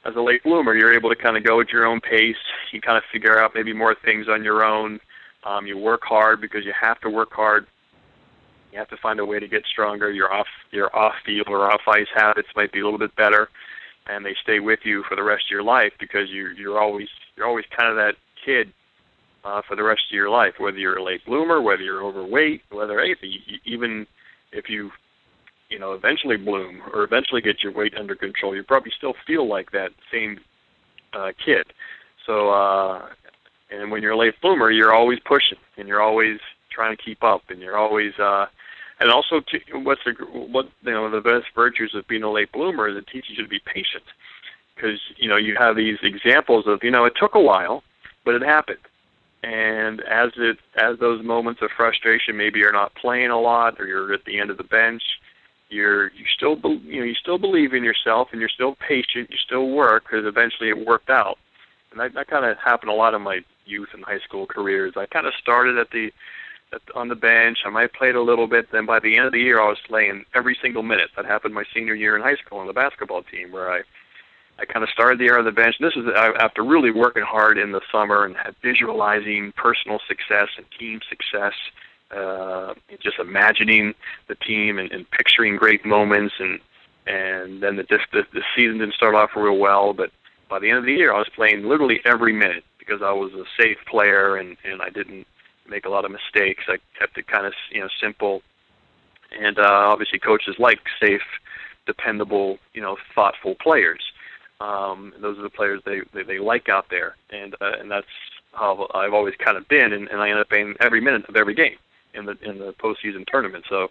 as 0.07 0.15
a 0.17 0.21
late 0.21 0.43
bloomer, 0.45 0.75
you're 0.75 0.95
able 0.95 1.11
to 1.11 1.17
kind 1.17 1.37
of 1.37 1.45
go 1.45 1.61
at 1.61 1.71
your 1.71 1.85
own 1.85 2.01
pace. 2.01 2.37
You 2.73 2.81
kind 2.81 2.97
of 2.97 3.03
figure 3.13 3.39
out 3.39 3.53
maybe 3.55 3.73
more 3.73 3.95
things 4.05 4.29
on 4.29 4.45
your 4.45 4.65
own. 4.65 5.01
Um, 5.45 5.67
you 5.67 5.77
work 5.77 6.03
hard 6.05 6.41
because 6.41 6.65
you 6.65 6.73
have 6.81 7.01
to 7.01 7.11
work 7.11 7.33
hard 7.33 7.67
you 8.77 8.81
have 8.81 8.89
to 8.91 8.97
find 8.99 9.19
a 9.21 9.25
way 9.25 9.41
to 9.41 9.49
get 9.49 9.65
stronger. 9.65 10.11
Your 10.11 10.31
off 10.31 10.47
your 10.71 10.95
off 10.95 11.15
field 11.25 11.47
or 11.49 11.73
off 11.73 11.81
ice 11.89 12.07
habits 12.15 12.49
might 12.55 12.73
be 12.73 12.81
a 12.81 12.85
little 12.85 12.99
bit 12.99 13.17
better, 13.17 13.49
and 14.07 14.23
they 14.23 14.37
stay 14.43 14.61
with 14.61 14.81
you 14.85 15.03
for 15.09 15.17
the 15.17 15.23
rest 15.23 15.45
of 15.47 15.51
your 15.51 15.63
life 15.63 15.93
because 15.99 16.29
you 16.29 16.49
you're 16.59 16.79
always 16.79 17.09
you're 17.37 17.47
always 17.47 17.65
kind 17.75 17.89
of 17.89 17.97
that 17.97 18.17
kid 18.45 18.71
uh, 19.47 19.63
for 19.67 19.77
the 19.77 19.83
rest 19.83 20.03
of 20.11 20.15
your 20.15 20.29
life. 20.29 20.55
Whether 20.59 20.77
you're 20.77 20.99
a 20.99 21.03
late 21.03 21.25
bloomer, 21.25 21.63
whether 21.63 21.83
you're 21.83 22.05
overweight, 22.05 22.65
whether 22.71 23.01
anything, 23.01 23.39
even 23.65 24.07
if 24.53 24.69
you 24.69 24.91
you 25.69 25.79
know 25.79 25.93
eventually 25.93 26.37
bloom 26.37 26.83
or 26.93 27.03
eventually 27.03 27.41
get 27.41 27.63
your 27.63 27.73
weight 27.73 27.95
under 27.97 28.15
control, 28.15 28.55
you 28.55 28.63
probably 28.63 28.93
still 28.97 29.15
feel 29.27 29.47
like 29.47 29.71
that 29.73 29.91
same 30.13 30.39
uh, 31.13 31.33
kid. 31.45 31.67
So 32.27 32.51
uh, 32.51 33.09
and 33.71 33.91
when 33.91 34.03
you're 34.03 34.13
a 34.13 34.19
late 34.19 34.35
bloomer, 34.41 34.71
you're 34.71 34.95
always 34.95 35.19
pushing 35.21 35.59
and 35.77 35.89
you're 35.89 36.03
always 36.03 36.39
trying 36.71 36.97
to 36.97 37.03
keep 37.03 37.25
up 37.25 37.43
and 37.49 37.61
you're 37.61 37.79
always 37.79 38.13
uh 38.19 38.47
and 39.01 39.11
also 39.11 39.41
to, 39.41 39.59
what's 39.79 40.03
the 40.05 40.13
what 40.31 40.69
you 40.83 40.93
know 40.93 41.11
the 41.11 41.21
best 41.21 41.47
virtues 41.55 41.95
of 41.95 42.07
being 42.07 42.23
a 42.23 42.31
late 42.31 42.53
bloomer 42.53 42.89
is 42.89 42.97
it 42.97 43.07
teaches 43.07 43.37
you 43.37 43.43
to 43.43 43.49
be 43.49 43.61
patient 43.65 44.05
because 44.75 45.01
you 45.17 45.29
know 45.29 45.37
you 45.37 45.57
have 45.57 45.75
these 45.75 45.99
examples 46.03 46.67
of 46.67 46.83
you 46.83 46.91
know 46.91 47.05
it 47.05 47.15
took 47.17 47.35
a 47.35 47.41
while 47.41 47.83
but 48.25 48.35
it 48.35 48.43
happened 48.43 48.79
and 49.43 50.01
as 50.03 50.31
it 50.37 50.59
as 50.77 50.99
those 50.99 51.25
moments 51.25 51.63
of 51.63 51.71
frustration 51.77 52.37
maybe 52.37 52.59
you're 52.59 52.73
not 52.73 52.95
playing 52.95 53.31
a 53.31 53.41
lot 53.41 53.81
or 53.81 53.87
you're 53.87 54.13
at 54.13 54.25
the 54.25 54.39
end 54.39 54.51
of 54.51 54.57
the 54.57 54.65
bench 54.65 55.03
you're 55.69 56.09
you 56.13 56.25
still 56.37 56.57
be, 56.57 56.81
you 56.85 57.01
know 57.01 57.05
you 57.05 57.15
still 57.15 57.39
believe 57.39 57.75
in 57.75 57.83
yourself 57.83 58.29
and 58.33 58.41
you're 58.41 58.51
still 58.51 58.77
patient 58.77 59.31
you 59.31 59.37
still 59.45 59.71
work 59.71 60.05
because 60.05 60.25
eventually 60.25 60.69
it 60.69 60.87
worked 60.87 61.11
out. 61.11 61.39
And 61.91 62.01
that, 62.01 62.15
that 62.15 62.29
kind 62.29 62.45
of 62.45 62.57
happened 62.59 62.91
a 62.91 62.95
lot 62.95 63.15
in 63.15 63.23
my 63.23 63.41
youth 63.65 63.89
and 63.93 64.05
high 64.05 64.21
school 64.21 64.47
careers. 64.47 64.95
I 64.97 65.07
kind 65.07 65.27
of 65.27 65.35
started 65.41 65.79
at 65.79 65.91
the 65.91 66.13
at, 66.73 66.83
on 66.95 67.09
the 67.09 67.15
bench. 67.15 67.59
I 67.65 67.71
might 67.71 67.93
played 67.95 68.15
a 68.15 68.23
little 68.23 68.47
bit. 68.47 68.71
Then 68.71 68.87
by 68.87 69.01
the 69.01 69.17
end 69.17 69.27
of 69.27 69.33
the 69.33 69.41
year 69.41 69.61
i 69.61 69.69
was 69.69 69.79
playing 69.87 70.25
every 70.35 70.57
single 70.61 70.83
minute. 70.83 71.11
That 71.17 71.27
happened 71.27 71.55
my 71.55 71.65
senior 71.75 71.95
year 71.95 72.17
in 72.17 72.23
high 72.23 72.37
school 72.37 72.59
on 72.59 72.67
the 72.67 72.73
basketball 72.73 73.23
team 73.23 73.53
where 73.53 73.71
i 73.71 73.83
I 74.59 74.65
kind 74.65 74.83
of 74.83 74.89
started 74.89 75.19
the 75.19 75.25
year 75.25 75.39
on 75.39 75.45
the 75.45 75.53
bench. 75.53 75.77
This 75.81 75.97
is 75.97 76.07
after 76.17 76.65
really 76.65 76.91
working 76.91 77.23
hard 77.23 77.59
in 77.59 77.73
the 77.73 77.83
summer 77.93 78.25
and 78.25 78.37
visualizing 78.63 79.53
personal 79.57 80.01
success 80.09 80.49
and 80.57 80.65
team 80.79 81.01
success, 81.11 81.53
just 83.03 83.19
imagining 83.19 83.95
the 84.29 84.35
team 84.35 84.79
and, 84.79 84.91
and 84.93 85.11
picturing 85.11 85.57
great 85.57 85.85
moments. 85.85 86.35
And 86.39 86.61
and 87.07 87.63
then 87.63 87.77
the, 87.77 87.85
the 88.13 88.23
the 88.33 88.43
season 88.57 88.79
didn't 88.79 88.95
start 88.95 89.15
off 89.15 89.31
real 89.37 89.57
well, 89.57 89.93
but 89.93 90.11
by 90.49 90.59
the 90.59 90.69
end 90.69 90.79
of 90.79 90.85
the 90.85 90.93
year, 90.93 91.13
I 91.13 91.19
was 91.19 91.29
playing 91.35 91.65
literally 91.65 92.01
every 92.05 92.33
minute 92.33 92.65
because 92.79 93.03
I 93.03 93.13
was 93.13 93.33
a 93.33 93.45
safe 93.61 93.79
player 93.89 94.37
and 94.37 94.57
and 94.65 94.83
I 94.83 94.91
didn't 94.91 95.27
make 95.69 95.87
a 95.87 95.89
lot 95.89 96.05
of 96.05 96.11
mistakes. 96.11 96.65
I 96.69 96.79
kept 96.99 97.19
it 97.19 97.27
kind 97.27 97.47
of 97.47 97.53
you 97.71 97.81
know 97.81 97.89
simple, 98.01 98.43
and 99.39 99.59
uh, 99.59 99.63
obviously 99.65 100.19
coaches 100.19 100.57
like 100.59 100.81
safe, 101.01 101.23
dependable, 101.87 102.59
you 102.75 102.83
know, 102.83 102.97
thoughtful 103.15 103.55
players. 103.57 104.03
Um, 104.61 105.13
those 105.21 105.39
are 105.39 105.43
the 105.43 105.51
players 105.51 105.83
they, 105.85 106.01
they 106.15 106.23
they 106.23 106.39
like 106.39 106.69
out 106.69 106.87
there, 106.91 107.17
and 107.31 107.55
uh, 107.61 107.73
and 107.79 107.91
that's 107.91 108.07
how 108.53 108.89
I've 108.95 109.13
always 109.13 109.35
kind 109.37 109.57
of 109.59 109.69
been, 109.69 109.93
and, 109.93 110.09
and 110.09 110.21
I 110.21 110.31
end 110.31 110.39
up 110.39 110.49
playing 110.49 110.77
every 110.81 111.01
minute 111.01 111.29
of 111.29 111.37
every 111.37 111.55
game 111.55 111.77
in 112.17 112.27
the 112.27 112.37
in 112.43 112.59
the 112.59 112.73
postseason 112.75 113.27
tournament. 113.27 113.65
So 113.69 113.89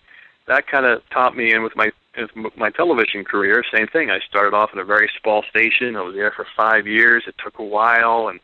that 0.47 0.67
kind 0.67 0.85
of 0.85 1.01
taught 1.09 1.35
me, 1.35 1.53
and 1.53 1.63
with 1.63 1.75
my 1.75 1.91
with 2.17 2.57
my 2.57 2.69
television 2.69 3.23
career, 3.23 3.63
same 3.73 3.87
thing. 3.87 4.09
I 4.09 4.19
started 4.19 4.55
off 4.55 4.71
in 4.73 4.79
a 4.79 4.85
very 4.85 5.09
small 5.21 5.43
station. 5.49 5.95
I 5.95 6.01
was 6.01 6.15
there 6.15 6.31
for 6.31 6.45
five 6.55 6.87
years. 6.87 7.23
It 7.27 7.35
took 7.43 7.59
a 7.59 7.63
while, 7.63 8.27
and 8.29 8.39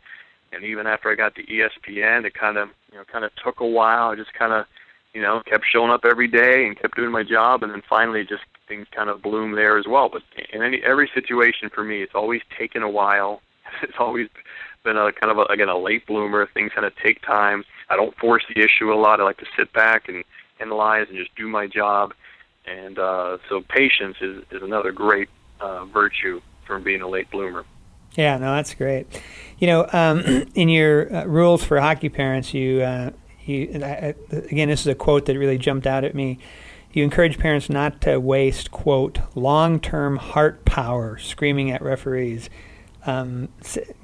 and 0.52 0.64
even 0.64 0.88
after 0.88 1.10
I 1.10 1.16
got 1.16 1.36
to 1.36 1.44
ESPN, 1.44 2.26
it 2.26 2.34
kind 2.34 2.58
of 2.58 2.70
you 2.92 2.98
know 2.98 3.04
kind 3.12 3.26
of 3.26 3.32
took 3.44 3.60
a 3.60 3.66
while. 3.66 4.10
I 4.10 4.16
just 4.16 4.34
kind 4.34 4.54
of 4.54 4.66
you 5.14 5.22
know 5.22 5.42
kept 5.46 5.66
showing 5.72 5.92
up 5.92 6.02
every 6.06 6.28
day 6.28 6.66
and 6.66 6.80
kept 6.80 6.96
doing 6.96 7.12
my 7.12 7.24
job, 7.24 7.64
and 7.64 7.72
then 7.72 7.82
finally 7.88 8.24
just 8.24 8.44
things 8.68 8.88
kind 8.96 9.10
of 9.10 9.22
bloom 9.22 9.54
there 9.54 9.78
as 9.78 9.86
well. 9.88 10.10
But 10.10 10.24
in 10.54 10.62
any 10.62 10.82
every 10.84 11.10
situation 11.14 11.70
for 11.74 11.84
me, 11.84 12.02
it's 12.02 12.16
always 12.16 12.42
taken 12.58 12.84
a 12.84 12.90
while. 12.90 13.42
It's 13.84 13.94
always 14.00 14.28
been 14.84 14.98
a 14.98 15.14
kind 15.14 15.32
of 15.32 15.38
a, 15.38 15.44
again 15.44 15.70
a 15.70 15.78
late 15.78 16.06
bloomer. 16.06 16.46
Things 16.54 16.72
kind 16.76 16.86
of 16.86 16.94
take 16.98 17.22
time. 17.22 17.64
I 17.92 17.98
don't 17.98 18.16
force 18.18 18.44
the 18.54 18.62
issue 18.62 18.94
a 18.94 18.96
lot. 18.96 19.20
I 19.20 19.24
like 19.24 19.40
to 19.40 19.46
sit 19.58 19.74
back 19.74 20.08
and 20.08 20.24
analyze 20.62 21.08
and 21.10 21.18
just 21.18 21.36
do 21.36 21.50
my 21.50 21.68
job. 21.68 22.14
And 22.66 22.98
uh, 22.98 23.38
so 23.50 23.62
patience 23.62 24.18
is 24.22 24.44
is 24.52 24.64
another 24.64 24.92
great 24.92 25.28
uh, 25.60 25.86
virtue 25.86 26.42
from 26.66 26.84
being 26.84 27.02
a 27.02 27.08
late 27.08 27.30
bloomer. 27.30 27.66
Yeah, 28.16 28.38
no, 28.38 28.56
that's 28.56 28.74
great. 28.74 29.08
You 29.60 29.68
know, 29.68 29.88
um, 29.92 30.20
in 30.56 30.70
your 30.70 31.14
uh, 31.14 31.26
rules 31.26 31.64
for 31.64 31.80
hockey 31.80 32.10
parents, 32.10 32.54
you, 32.54 32.82
uh, 32.82 33.12
you 33.46 33.70
again, 34.32 34.70
this 34.70 34.82
is 34.82 34.88
a 34.88 34.96
quote 34.96 35.26
that 35.26 35.38
really 35.38 35.58
jumped 35.58 35.88
out 35.88 36.04
at 36.04 36.16
me. 36.16 36.40
You 36.94 37.04
encourage 37.04 37.38
parents 37.40 37.70
not 37.70 38.02
to 38.02 38.20
waste, 38.20 38.72
quote, 38.72 39.20
long 39.36 39.80
term 39.80 40.18
heart 40.18 40.66
power 40.66 41.18
screaming 41.18 41.72
at 41.72 41.82
referees. 41.82 42.50
Um, 43.06 43.50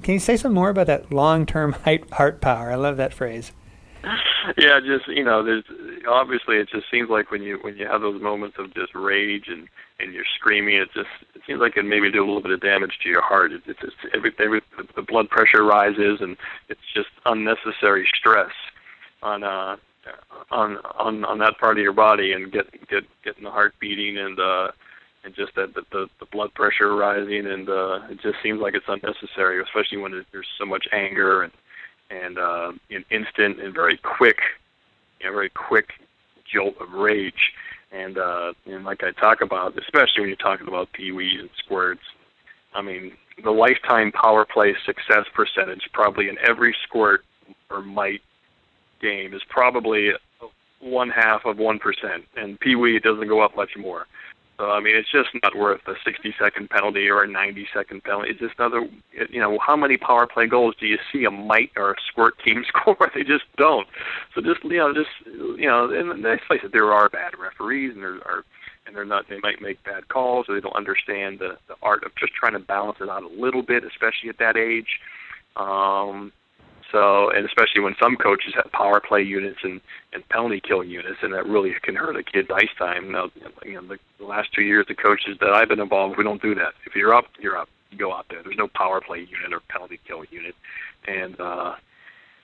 can 0.02 0.14
you 0.14 0.18
say 0.18 0.36
some 0.36 0.52
more 0.52 0.70
about 0.70 0.88
that 0.88 1.12
long 1.12 1.46
term 1.46 1.72
heart 2.12 2.40
power? 2.40 2.70
I 2.72 2.76
love 2.76 2.96
that 2.96 3.14
phrase. 3.14 3.52
Yeah, 4.56 4.80
just 4.80 5.08
you 5.08 5.24
know, 5.24 5.42
there's 5.42 5.64
obviously 6.08 6.56
it 6.56 6.68
just 6.70 6.86
seems 6.90 7.10
like 7.10 7.30
when 7.30 7.42
you 7.42 7.58
when 7.62 7.76
you 7.76 7.86
have 7.86 8.00
those 8.00 8.20
moments 8.22 8.56
of 8.58 8.72
just 8.74 8.94
rage 8.94 9.48
and 9.48 9.68
and 10.00 10.12
you're 10.12 10.24
screaming, 10.36 10.76
it 10.76 10.88
just 10.94 11.08
it 11.34 11.42
seems 11.46 11.60
like 11.60 11.76
it 11.76 11.84
maybe 11.84 12.10
do 12.10 12.24
a 12.24 12.26
little 12.26 12.40
bit 12.42 12.52
of 12.52 12.60
damage 12.60 12.98
to 13.02 13.08
your 13.08 13.22
heart. 13.22 13.52
It, 13.52 13.62
it's 13.66 13.80
just 13.80 13.96
every, 14.14 14.32
every 14.38 14.62
the 14.94 15.02
blood 15.02 15.28
pressure 15.28 15.64
rises 15.64 16.20
and 16.20 16.36
it's 16.68 16.80
just 16.94 17.08
unnecessary 17.26 18.08
stress 18.16 18.52
on 19.22 19.42
uh 19.42 19.76
on 20.50 20.78
on 20.96 21.24
on 21.24 21.38
that 21.38 21.58
part 21.58 21.76
of 21.76 21.82
your 21.82 21.92
body 21.92 22.32
and 22.32 22.52
get 22.52 22.70
get 22.88 23.04
getting 23.24 23.44
the 23.44 23.50
heart 23.50 23.74
beating 23.80 24.18
and 24.18 24.38
uh 24.38 24.70
and 25.24 25.34
just 25.34 25.54
that 25.56 25.74
the, 25.74 25.82
the 25.90 26.08
the 26.20 26.26
blood 26.26 26.54
pressure 26.54 26.94
rising 26.94 27.46
and 27.46 27.68
uh 27.68 28.00
it 28.08 28.20
just 28.22 28.36
seems 28.42 28.60
like 28.60 28.74
it's 28.74 28.86
unnecessary 28.88 29.60
especially 29.62 29.98
when 29.98 30.24
there's 30.32 30.46
so 30.58 30.64
much 30.64 30.86
anger 30.92 31.42
and 31.42 31.52
and 32.10 32.38
uh 32.38 32.72
an 32.90 33.04
instant 33.10 33.60
and 33.60 33.74
very 33.74 33.98
quick 33.98 34.38
you 35.20 35.26
know, 35.26 35.32
very 35.32 35.50
quick 35.50 35.88
jolt 36.52 36.74
of 36.80 36.92
rage 36.92 37.52
and 37.92 38.18
uh 38.18 38.52
and 38.66 38.84
like 38.84 39.02
I 39.02 39.12
talk 39.12 39.40
about 39.40 39.78
especially 39.78 40.20
when 40.20 40.28
you're 40.28 40.36
talking 40.36 40.68
about 40.68 40.88
peewees 40.92 41.40
and 41.40 41.50
squirts 41.58 42.02
I 42.74 42.82
mean 42.82 43.12
the 43.42 43.50
lifetime 43.50 44.12
power 44.12 44.44
play 44.44 44.74
success 44.84 45.26
percentage 45.34 45.88
probably 45.92 46.28
in 46.28 46.36
every 46.46 46.74
squirt 46.84 47.24
or 47.70 47.82
mite 47.82 48.22
game 49.00 49.34
is 49.34 49.42
probably 49.48 50.12
one 50.80 51.10
half 51.10 51.44
of 51.44 51.58
one 51.58 51.78
percent, 51.78 52.24
and 52.36 52.58
Pee 52.60 52.76
Wee 52.76 52.96
it 52.96 53.02
doesn't 53.02 53.28
go 53.28 53.40
up 53.40 53.56
much 53.56 53.76
more. 53.76 54.06
So 54.58 54.70
I 54.70 54.80
mean, 54.80 54.96
it's 54.96 55.10
just 55.10 55.28
not 55.42 55.56
worth 55.56 55.80
a 55.86 55.94
60 56.04 56.34
second 56.38 56.68
penalty 56.68 57.08
or 57.08 57.22
a 57.22 57.28
90 57.28 57.68
second 57.72 58.02
penalty. 58.02 58.30
It's 58.30 58.40
just 58.40 58.58
another, 58.58 58.88
you 59.30 59.40
know, 59.40 59.56
how 59.64 59.76
many 59.76 59.96
power 59.96 60.26
play 60.26 60.48
goals 60.48 60.74
do 60.80 60.86
you 60.86 60.98
see 61.12 61.24
a 61.24 61.30
mite 61.30 61.70
or 61.76 61.92
a 61.92 61.94
squirt 62.08 62.34
team 62.44 62.64
score? 62.68 62.96
they 63.14 63.22
just 63.22 63.44
don't. 63.56 63.86
So 64.34 64.40
just 64.40 64.64
you 64.64 64.78
know, 64.78 64.92
just 64.92 65.10
you 65.26 65.68
know, 65.68 65.90
and 65.90 66.22
let's 66.22 66.42
face 66.48 66.60
it, 66.64 66.72
there 66.72 66.92
are 66.92 67.08
bad 67.08 67.38
referees, 67.38 67.92
and 67.94 68.02
there 68.02 68.14
are, 68.26 68.44
and 68.84 68.96
they're 68.96 69.04
not. 69.04 69.28
They 69.28 69.38
might 69.38 69.62
make 69.62 69.82
bad 69.84 70.08
calls, 70.08 70.46
or 70.48 70.56
they 70.56 70.60
don't 70.60 70.74
understand 70.74 71.38
the 71.38 71.56
the 71.68 71.76
art 71.80 72.02
of 72.02 72.10
just 72.16 72.32
trying 72.34 72.54
to 72.54 72.58
balance 72.58 72.98
it 73.00 73.08
out 73.08 73.22
a 73.22 73.28
little 73.28 73.62
bit, 73.62 73.84
especially 73.84 74.28
at 74.28 74.38
that 74.38 74.56
age. 74.56 74.98
Um, 75.54 76.32
so, 76.90 77.30
and 77.30 77.44
especially 77.44 77.82
when 77.82 77.94
some 78.00 78.16
coaches 78.16 78.54
have 78.54 78.72
power 78.72 79.00
play 79.00 79.22
units 79.22 79.58
and 79.62 79.80
and 80.14 80.26
penalty 80.30 80.60
kill 80.60 80.82
units, 80.82 81.18
and 81.22 81.34
that 81.34 81.46
really 81.46 81.74
can 81.82 81.94
hurt 81.94 82.16
a 82.16 82.22
kid's 82.22 82.48
ice 82.54 82.70
time. 82.78 83.12
Now, 83.12 83.30
you 83.64 83.74
know, 83.74 83.96
the, 84.18 84.24
last 84.24 84.48
two 84.54 84.62
years, 84.62 84.86
the 84.88 84.94
coaches 84.94 85.36
that 85.40 85.50
I've 85.50 85.68
been 85.68 85.80
involved, 85.80 86.16
we 86.16 86.24
don't 86.24 86.40
do 86.40 86.54
that. 86.54 86.72
If 86.86 86.94
you're 86.94 87.14
up, 87.14 87.26
you're 87.38 87.56
up. 87.56 87.68
You 87.90 87.98
go 87.98 88.12
out 88.12 88.26
there. 88.30 88.42
There's 88.42 88.56
no 88.56 88.68
power 88.68 89.00
play 89.00 89.18
unit 89.18 89.52
or 89.52 89.60
penalty 89.68 90.00
kill 90.06 90.24
unit, 90.30 90.54
and 91.06 91.38
uh, 91.38 91.74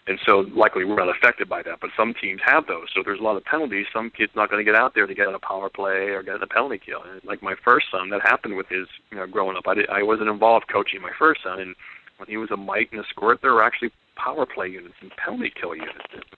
and 0.06 0.18
so 0.26 0.44
luckily 0.50 0.84
we're 0.84 0.96
not 0.96 1.08
affected 1.08 1.48
by 1.48 1.62
that. 1.62 1.80
But 1.80 1.90
some 1.96 2.12
teams 2.12 2.40
have 2.44 2.66
those, 2.66 2.88
so 2.94 3.02
there's 3.02 3.20
a 3.20 3.22
lot 3.22 3.36
of 3.36 3.44
penalties. 3.44 3.86
Some 3.94 4.10
kid's 4.10 4.32
not 4.36 4.50
going 4.50 4.64
to 4.64 4.70
get 4.70 4.78
out 4.78 4.94
there 4.94 5.06
to 5.06 5.14
get 5.14 5.28
a 5.28 5.38
power 5.38 5.70
play 5.70 6.10
or 6.10 6.22
get 6.22 6.42
a 6.42 6.46
penalty 6.46 6.80
kill. 6.84 7.02
And 7.02 7.24
like 7.24 7.42
my 7.42 7.54
first 7.64 7.86
son, 7.90 8.10
that 8.10 8.20
happened 8.20 8.56
with 8.56 8.68
his 8.68 8.88
you 9.10 9.16
know 9.16 9.26
growing 9.26 9.56
up. 9.56 9.64
I 9.66 9.74
did, 9.74 9.88
I 9.88 10.02
wasn't 10.02 10.28
involved 10.28 10.68
coaching 10.68 11.00
my 11.00 11.12
first 11.18 11.42
son, 11.42 11.60
and 11.60 11.74
when 12.18 12.28
he 12.28 12.36
was 12.36 12.50
a 12.50 12.56
mite 12.56 12.90
and 12.92 13.00
a 13.00 13.08
squirt, 13.08 13.40
there 13.40 13.54
were 13.54 13.62
actually 13.62 13.90
power 14.16 14.46
play 14.46 14.68
units 14.68 14.94
and 15.00 15.10
penalty 15.16 15.52
kill 15.60 15.74
units. 15.74 15.98
It's 16.12 16.28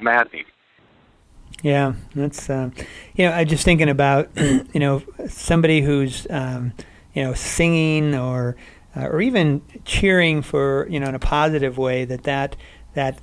maddening. 0.00 0.44
Yeah, 1.62 1.94
that's 2.14 2.50
uh, 2.50 2.70
you 3.14 3.26
know 3.26 3.32
I 3.32 3.44
just 3.44 3.64
thinking 3.64 3.88
about 3.88 4.30
you 4.36 4.80
know 4.80 5.02
somebody 5.28 5.80
who's 5.80 6.26
um, 6.30 6.72
you 7.14 7.22
know 7.22 7.34
singing 7.34 8.14
or 8.14 8.56
uh, 8.96 9.06
or 9.06 9.20
even 9.20 9.62
cheering 9.84 10.42
for 10.42 10.86
you 10.90 11.00
know 11.00 11.08
in 11.08 11.14
a 11.14 11.20
positive 11.20 11.78
way 11.78 12.04
that 12.04 12.24
that 12.24 12.56
that 12.94 13.22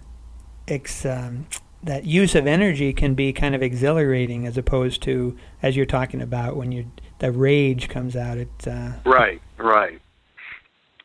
ex, 0.67 1.05
um, 1.05 1.47
that 1.83 2.05
use 2.05 2.35
of 2.35 2.47
energy 2.47 2.93
can 2.93 3.13
be 3.13 3.33
kind 3.33 3.55
of 3.55 3.61
exhilarating 3.61 4.47
as 4.47 4.57
opposed 4.57 5.01
to 5.03 5.37
as 5.61 5.75
you're 5.75 5.85
talking 5.85 6.21
about 6.21 6.55
when 6.55 6.71
you 6.71 6.91
the 7.19 7.31
rage 7.31 7.89
comes 7.89 8.15
out. 8.15 8.37
It 8.37 8.67
uh, 8.67 8.93
right, 9.05 9.41
right 9.57 9.99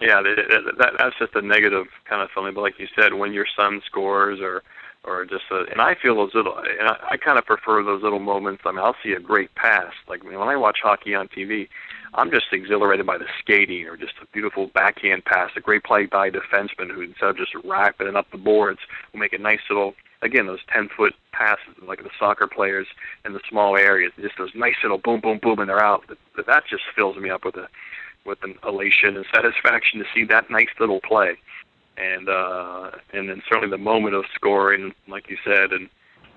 yeah, 0.01 0.23
that, 0.23 0.77
that, 0.79 0.93
that's 0.99 1.19
just 1.19 1.35
a 1.35 1.43
negative 1.43 1.87
kind 2.09 2.23
of 2.23 2.31
feeling. 2.35 2.55
But 2.55 2.63
like 2.63 2.79
you 2.79 2.87
said, 2.95 3.15
when 3.15 3.33
your 3.33 3.47
son 3.57 3.81
scores 3.85 4.41
or 4.41 4.63
or 5.05 5.25
just 5.25 5.45
a, 5.51 5.65
and 5.71 5.81
I 5.81 5.95
feel 5.95 6.17
those 6.17 6.35
little, 6.35 6.57
and 6.59 6.89
I, 6.89 6.97
I 7.13 7.17
kind 7.17 7.39
of 7.39 7.47
prefer 7.47 7.83
those 7.83 8.03
little 8.03 8.19
moments. 8.19 8.63
I 8.67 8.73
mean, 8.73 8.81
I'll 8.81 8.97
see 9.03 9.13
a 9.13 9.21
great 9.21 9.55
pass. 9.55 9.93
Like 10.09 10.25
when 10.25 10.37
I 10.37 10.57
watch 10.57 10.79
hockey 10.83 11.15
on 11.15 11.29
TV, 11.29 11.69
I'm 12.15 12.31
just 12.31 12.47
exhilarated 12.53 13.07
by 13.07 13.19
the 13.19 13.27
skating 13.41 13.87
or 13.87 13.97
just 13.97 14.15
a 14.23 14.27
beautiful 14.33 14.69
backhand 14.69 15.25
pass, 15.25 15.51
a 15.57 15.61
great 15.61 15.85
play 15.85 16.07
by 16.07 16.29
a 16.29 16.31
defenseman 16.31 16.91
who 16.91 17.03
instead 17.03 17.31
of 17.31 17.37
just 17.37 17.55
rapping 17.65 18.09
it 18.09 18.17
up 18.17 18.31
the 18.31 18.39
boards 18.39 18.81
will 19.13 19.21
make 19.21 19.33
a 19.33 19.39
nice 19.39 19.61
little, 19.69 19.95
again, 20.23 20.47
those 20.47 20.61
10 20.73 20.89
foot 20.97 21.15
passes 21.33 21.75
like 21.87 22.03
the 22.03 22.11
soccer 22.19 22.47
players 22.47 22.87
in 23.25 23.33
the 23.33 23.41
small 23.49 23.77
areas, 23.77 24.13
just 24.21 24.39
those 24.39 24.55
nice 24.55 24.77
little 24.83 24.99
boom, 24.99 25.21
boom, 25.21 25.39
boom, 25.41 25.59
and 25.59 25.69
they're 25.69 25.85
out. 25.85 26.05
That, 26.09 26.47
that 26.47 26.65
just 26.69 26.85
fills 26.97 27.17
me 27.17 27.31
up 27.31 27.45
with 27.45 27.57
a 27.57 27.69
with 28.29 28.43
an 28.45 28.55
elation 28.63 29.17
and 29.17 29.27
satisfaction 29.35 29.99
to 29.99 30.07
see 30.15 30.25
that 30.25 30.51
nice 30.51 30.69
little 30.79 31.01
play, 31.01 31.37
and 31.97 32.29
uh, 32.29 32.91
and 33.13 33.29
then 33.29 33.43
certainly 33.49 33.71
the 33.71 33.83
moment 33.93 34.15
of 34.15 34.25
scoring, 34.35 34.95
like 35.09 35.29
you 35.31 35.39
said, 35.45 35.73
and 35.73 35.89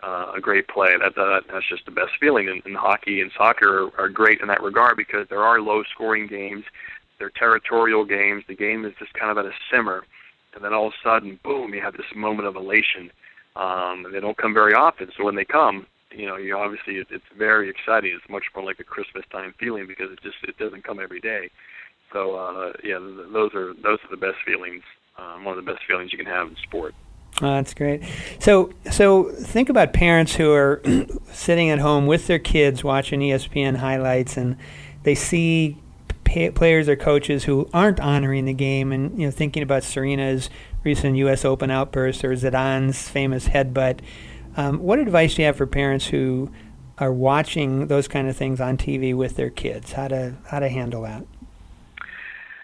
uh, 0.02 0.32
a 0.36 0.42
great 0.42 0.68
play. 0.68 0.94
That, 1.00 1.14
that 1.16 1.44
that's 1.52 1.70
just 1.70 1.86
the 1.86 1.92
best 1.92 2.14
feeling. 2.20 2.50
And, 2.50 2.62
and 2.66 2.76
hockey 2.76 3.22
and 3.22 3.32
soccer 3.38 3.84
are, 3.84 4.02
are 4.02 4.10
great 4.10 4.42
in 4.42 4.48
that 4.48 4.64
regard 4.64 4.98
because 4.98 5.28
there 5.30 5.44
are 5.44 5.62
low-scoring 5.62 6.28
games. 6.28 6.64
They're 7.20 7.30
territorial 7.30 8.04
games. 8.06 8.44
The 8.48 8.56
game 8.56 8.86
is 8.86 8.94
just 8.98 9.14
kind 9.14 9.30
of 9.32 9.38
at 9.38 9.46
a 9.46 9.54
simmer, 9.70 10.04
and 10.56 10.64
then 10.64 10.74
all 10.74 10.88
of 10.88 10.94
a 10.94 11.08
sudden, 11.08 11.40
boom! 11.44 11.74
You 11.74 11.82
have 11.82 11.98
this 11.98 12.16
moment 12.16 12.48
of 12.48 12.56
elation. 12.56 13.12
Um, 13.56 14.06
and 14.06 14.16
they 14.16 14.22
don't 14.22 14.38
come 14.38 14.54
very 14.54 14.74
often. 14.74 15.12
So 15.18 15.26
when 15.26 15.36
they 15.36 15.44
come, 15.44 15.86
you 16.16 16.26
know, 16.26 16.38
you 16.38 16.58
obviously 16.58 16.96
it, 16.96 17.08
it's 17.10 17.26
very 17.38 17.70
exciting. 17.70 18.14
It's 18.16 18.30
much 18.30 18.46
more 18.56 18.64
like 18.64 18.80
a 18.80 18.84
Christmas 18.84 19.26
time 19.32 19.54
feeling 19.60 19.88
because 19.88 20.12
it 20.12 20.20
just 20.24 20.38
it 20.44 20.58
doesn't 20.58 20.84
come 20.84 21.00
every 21.00 21.20
day. 21.20 21.50
So 22.14 22.36
uh, 22.36 22.74
yeah, 22.84 23.00
those 23.00 23.54
are 23.54 23.74
those 23.74 24.00
are 24.04 24.10
the 24.10 24.18
best 24.18 24.38
feelings. 24.46 24.84
Um, 25.18 25.44
one 25.44 25.58
of 25.58 25.64
the 25.64 25.72
best 25.72 25.86
feelings 25.86 26.12
you 26.12 26.18
can 26.18 26.28
have 26.28 26.48
in 26.48 26.56
sport. 26.64 26.96
Oh, 27.42 27.48
that's 27.56 27.74
great. 27.74 28.04
So, 28.40 28.72
so 28.92 29.32
think 29.32 29.70
about 29.70 29.94
parents 29.94 30.36
who 30.36 30.52
are 30.52 30.82
sitting 31.32 31.70
at 31.70 31.80
home 31.80 32.06
with 32.06 32.28
their 32.28 32.40
kids 32.40 32.84
watching 32.84 33.20
ESPN 33.22 33.78
highlights, 33.78 34.38
and 34.38 34.58
they 35.04 35.16
see 35.16 35.78
players 36.26 36.88
or 36.88 36.96
coaches 36.96 37.46
who 37.46 37.70
aren't 37.74 38.00
honoring 38.00 38.46
the 38.46 38.54
game, 38.54 38.92
and 38.92 39.20
you 39.20 39.26
know, 39.26 39.32
thinking 39.32 39.64
about 39.64 39.84
Serena's 39.84 40.50
recent 40.84 41.16
U.S. 41.18 41.46
Open 41.46 41.72
outburst 41.72 42.24
or 42.24 42.34
Zidane's 42.34 43.10
famous 43.10 43.48
headbutt. 43.48 44.00
Um, 44.56 44.80
what 44.80 45.00
advice 45.00 45.36
do 45.36 45.42
you 45.42 45.46
have 45.48 45.58
for 45.58 45.68
parents 45.68 46.08
who 46.08 46.52
are 46.98 47.12
watching 47.12 47.88
those 47.88 48.08
kind 48.08 48.28
of 48.28 48.36
things 48.36 48.62
on 48.62 48.78
TV 48.78 49.16
with 49.16 49.36
their 49.36 49.50
kids? 49.50 49.94
How 49.94 50.08
to 50.10 50.36
how 50.48 50.60
to 50.60 50.70
handle 50.70 51.04
that? 51.04 51.26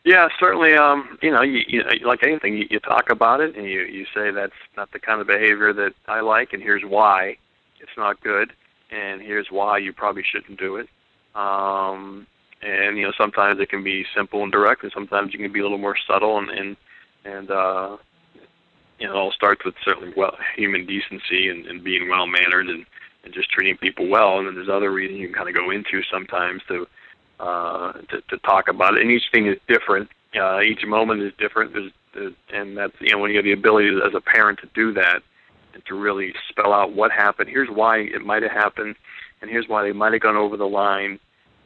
Yeah, 0.08 0.30
certainly. 0.39 0.74
Um, 0.74 1.17
you 1.22 1.32
know, 1.32 1.41
you, 1.41 1.63
you, 1.67 1.84
like 2.06 2.24
anything, 2.24 2.56
you, 2.56 2.65
you 2.70 2.80
talk 2.80 3.10
about 3.10 3.41
it 3.41 3.58
and 3.58 3.65
you 3.65 3.82
you 3.82 4.06
say 4.15 4.32
that's 4.32 4.54
not 4.78 4.89
the 4.93 5.00
kind 5.00 5.20
of 5.20 5.28
behavior 5.28 5.74
that 5.74 5.96
I 6.08 6.22
like, 6.22 6.54
and 6.54 6.63
here's 6.63 6.84
why 6.84 7.36
it's 7.82 7.91
not 7.98 8.24
good, 8.24 8.54
and 8.89 9.22
here's 9.22 9.48
why 9.50 9.80
you 9.80 9.91
probably 9.91 10.24
shouldn't 10.24 10.58
do 10.58 10.78
it. 10.78 10.88
Um, 11.36 12.26
and 12.62 12.98
you 12.98 13.04
know, 13.04 13.12
sometimes 13.17 13.60
it 13.60 13.70
can 13.70 13.84
be 13.84 14.06
simple 14.15 14.43
and 14.43 14.52
direct, 14.52 14.84
and 14.84 14.93
sometimes 14.93 15.34
you 15.34 15.39
can 15.39 15.52
be 15.52 15.60
a 15.60 15.63
little 15.63 15.78
more 15.78 15.98
subtle, 16.08 16.38
and 16.38 16.52
and 16.52 16.78
and 17.26 17.52
uh, 17.52 17.98
you 19.00 19.08
know, 19.08 19.13
it 19.13 19.17
all 19.17 19.34
starts 19.34 19.65
with 19.65 19.76
certainly 19.84 20.13
well 20.15 20.38
human 20.56 20.86
decency 20.86 21.50
and, 21.50 21.65
and 21.65 21.84
being 21.84 22.08
well 22.08 22.28
mannered 22.28 22.70
and 22.70 22.86
and 23.26 23.34
just 23.34 23.52
treating 23.52 23.76
people 23.76 24.08
well, 24.08 24.38
and 24.38 24.48
then 24.48 24.56
there's 24.56 24.70
other 24.70 24.93
reasons 24.93 25.20
you 25.20 25.28
can 25.28 25.36
kind 25.36 25.50
of 25.50 25.54
go 25.56 25.70
into 25.70 26.02
sometimes 26.10 26.62
to 26.70 26.88
uh, 27.39 27.93
to, 27.93 28.21
to 28.30 28.38
talk 28.39 28.67
about 28.67 28.95
it. 28.95 29.02
And 29.02 29.12
each 29.12 29.26
thing 29.32 29.47
is 29.47 29.58
different. 29.67 30.10
Uh, 30.39 30.62
each 30.62 30.86
moment 30.86 31.21
is 31.21 31.34
different. 31.38 31.73
There's, 31.73 31.91
there's, 32.13 32.34
and 32.54 32.78
that's 32.78 32.93
you 33.00 33.12
know 33.12 33.19
when 33.19 33.32
you 33.32 33.38
have 33.38 33.45
the 33.45 33.52
ability 33.54 33.89
as 34.06 34.13
a 34.15 34.21
parent 34.21 34.60
to 34.60 34.69
do 34.73 34.93
that 34.93 35.21
and 35.73 35.86
to 35.86 35.95
really 35.95 36.34
spell 36.50 36.73
out 36.73 36.93
what 36.93 37.12
happened. 37.12 37.50
Here's 37.50 37.69
why 37.69 38.00
it 38.00 38.26
might 38.26 38.43
have 38.43 38.52
happened, 38.52 38.95
and 39.41 39.50
here's 39.50 39.67
why 39.67 39.84
they 39.84 39.93
might 39.93 40.13
have 40.13 40.21
gone 40.21 40.36
over 40.36 40.58
the 40.58 40.65
line, 40.67 41.19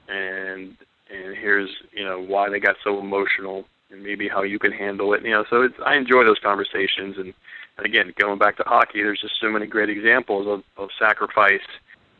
and 0.07 0.75
and 1.09 1.35
here's 1.35 1.69
you 1.91 2.03
know 2.03 2.21
why 2.21 2.49
they 2.49 2.59
got 2.59 2.75
so 2.83 2.99
emotional, 2.99 3.65
and 3.91 4.03
maybe 4.03 4.27
how 4.27 4.43
you 4.43 4.59
can 4.59 4.71
handle 4.71 5.13
it. 5.13 5.23
You 5.23 5.31
know, 5.31 5.45
so 5.49 5.61
it's, 5.63 5.75
I 5.85 5.95
enjoy 5.95 6.23
those 6.23 6.39
conversations. 6.39 7.17
And, 7.17 7.33
and 7.77 7.85
again, 7.85 8.13
going 8.17 8.39
back 8.39 8.57
to 8.57 8.63
hockey, 8.65 9.01
there's 9.01 9.21
just 9.21 9.35
so 9.41 9.49
many 9.49 9.65
great 9.65 9.89
examples 9.89 10.47
of, 10.47 10.63
of 10.81 10.89
sacrifice 10.99 11.59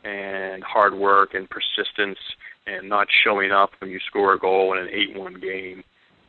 and 0.04 0.62
hard 0.62 0.94
work 0.94 1.34
and 1.34 1.48
persistence 1.48 2.18
and 2.66 2.88
not 2.88 3.08
showing 3.24 3.50
up 3.50 3.70
when 3.80 3.90
you 3.90 3.98
score 4.00 4.32
a 4.34 4.38
goal 4.38 4.72
in 4.72 4.78
an 4.78 4.88
eight-one 4.92 5.34
game, 5.40 5.82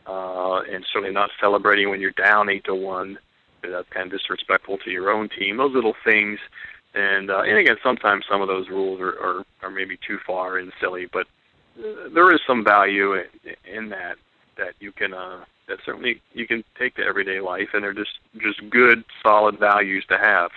uh, 0.08 0.62
and 0.62 0.86
certainly 0.92 1.14
not 1.14 1.30
celebrating 1.40 1.90
when 1.90 2.02
you're 2.02 2.12
down 2.12 2.50
eight 2.50 2.64
to 2.66 2.76
one. 2.76 3.18
That's 3.62 3.88
kind 3.90 4.12
of 4.12 4.20
disrespectful 4.20 4.78
to 4.80 4.92
your 4.92 5.10
own 5.10 5.30
team. 5.30 5.58
Those 5.58 5.74
little 5.74 5.96
things, 6.04 6.40
and 6.94 7.32
uh, 7.32 7.44
and 7.44 7.58
again, 7.58 7.78
sometimes 7.82 8.26
some 8.30 8.42
of 8.42 8.48
those 8.48 8.68
rules 8.70 9.00
are 9.00 9.18
are, 9.20 9.44
are 9.62 9.70
maybe 9.70 9.98
too 10.06 10.20
far 10.26 10.58
and 10.58 10.74
silly, 10.82 11.08
but 11.12 11.28
uh, 11.80 12.10
there 12.14 12.34
is 12.34 12.42
some 12.46 12.64
value 12.64 13.14
in, 13.14 13.26
in 13.66 13.90
that 13.90 14.18
that 14.58 14.74
you 14.80 14.92
can 14.92 15.14
uh, 15.14 15.46
that 15.68 15.80
certainly 15.86 16.22
you 16.34 16.46
can 16.46 16.64
take 16.78 16.96
to 16.96 17.04
everyday 17.04 17.40
life, 17.40 17.70
and 17.74 17.84
they're 17.84 17.94
just 17.94 18.20
just 18.38 18.70
good, 18.70 19.06
solid 19.22 19.58
values 19.60 20.06
to 20.10 20.18
have. 20.18 20.52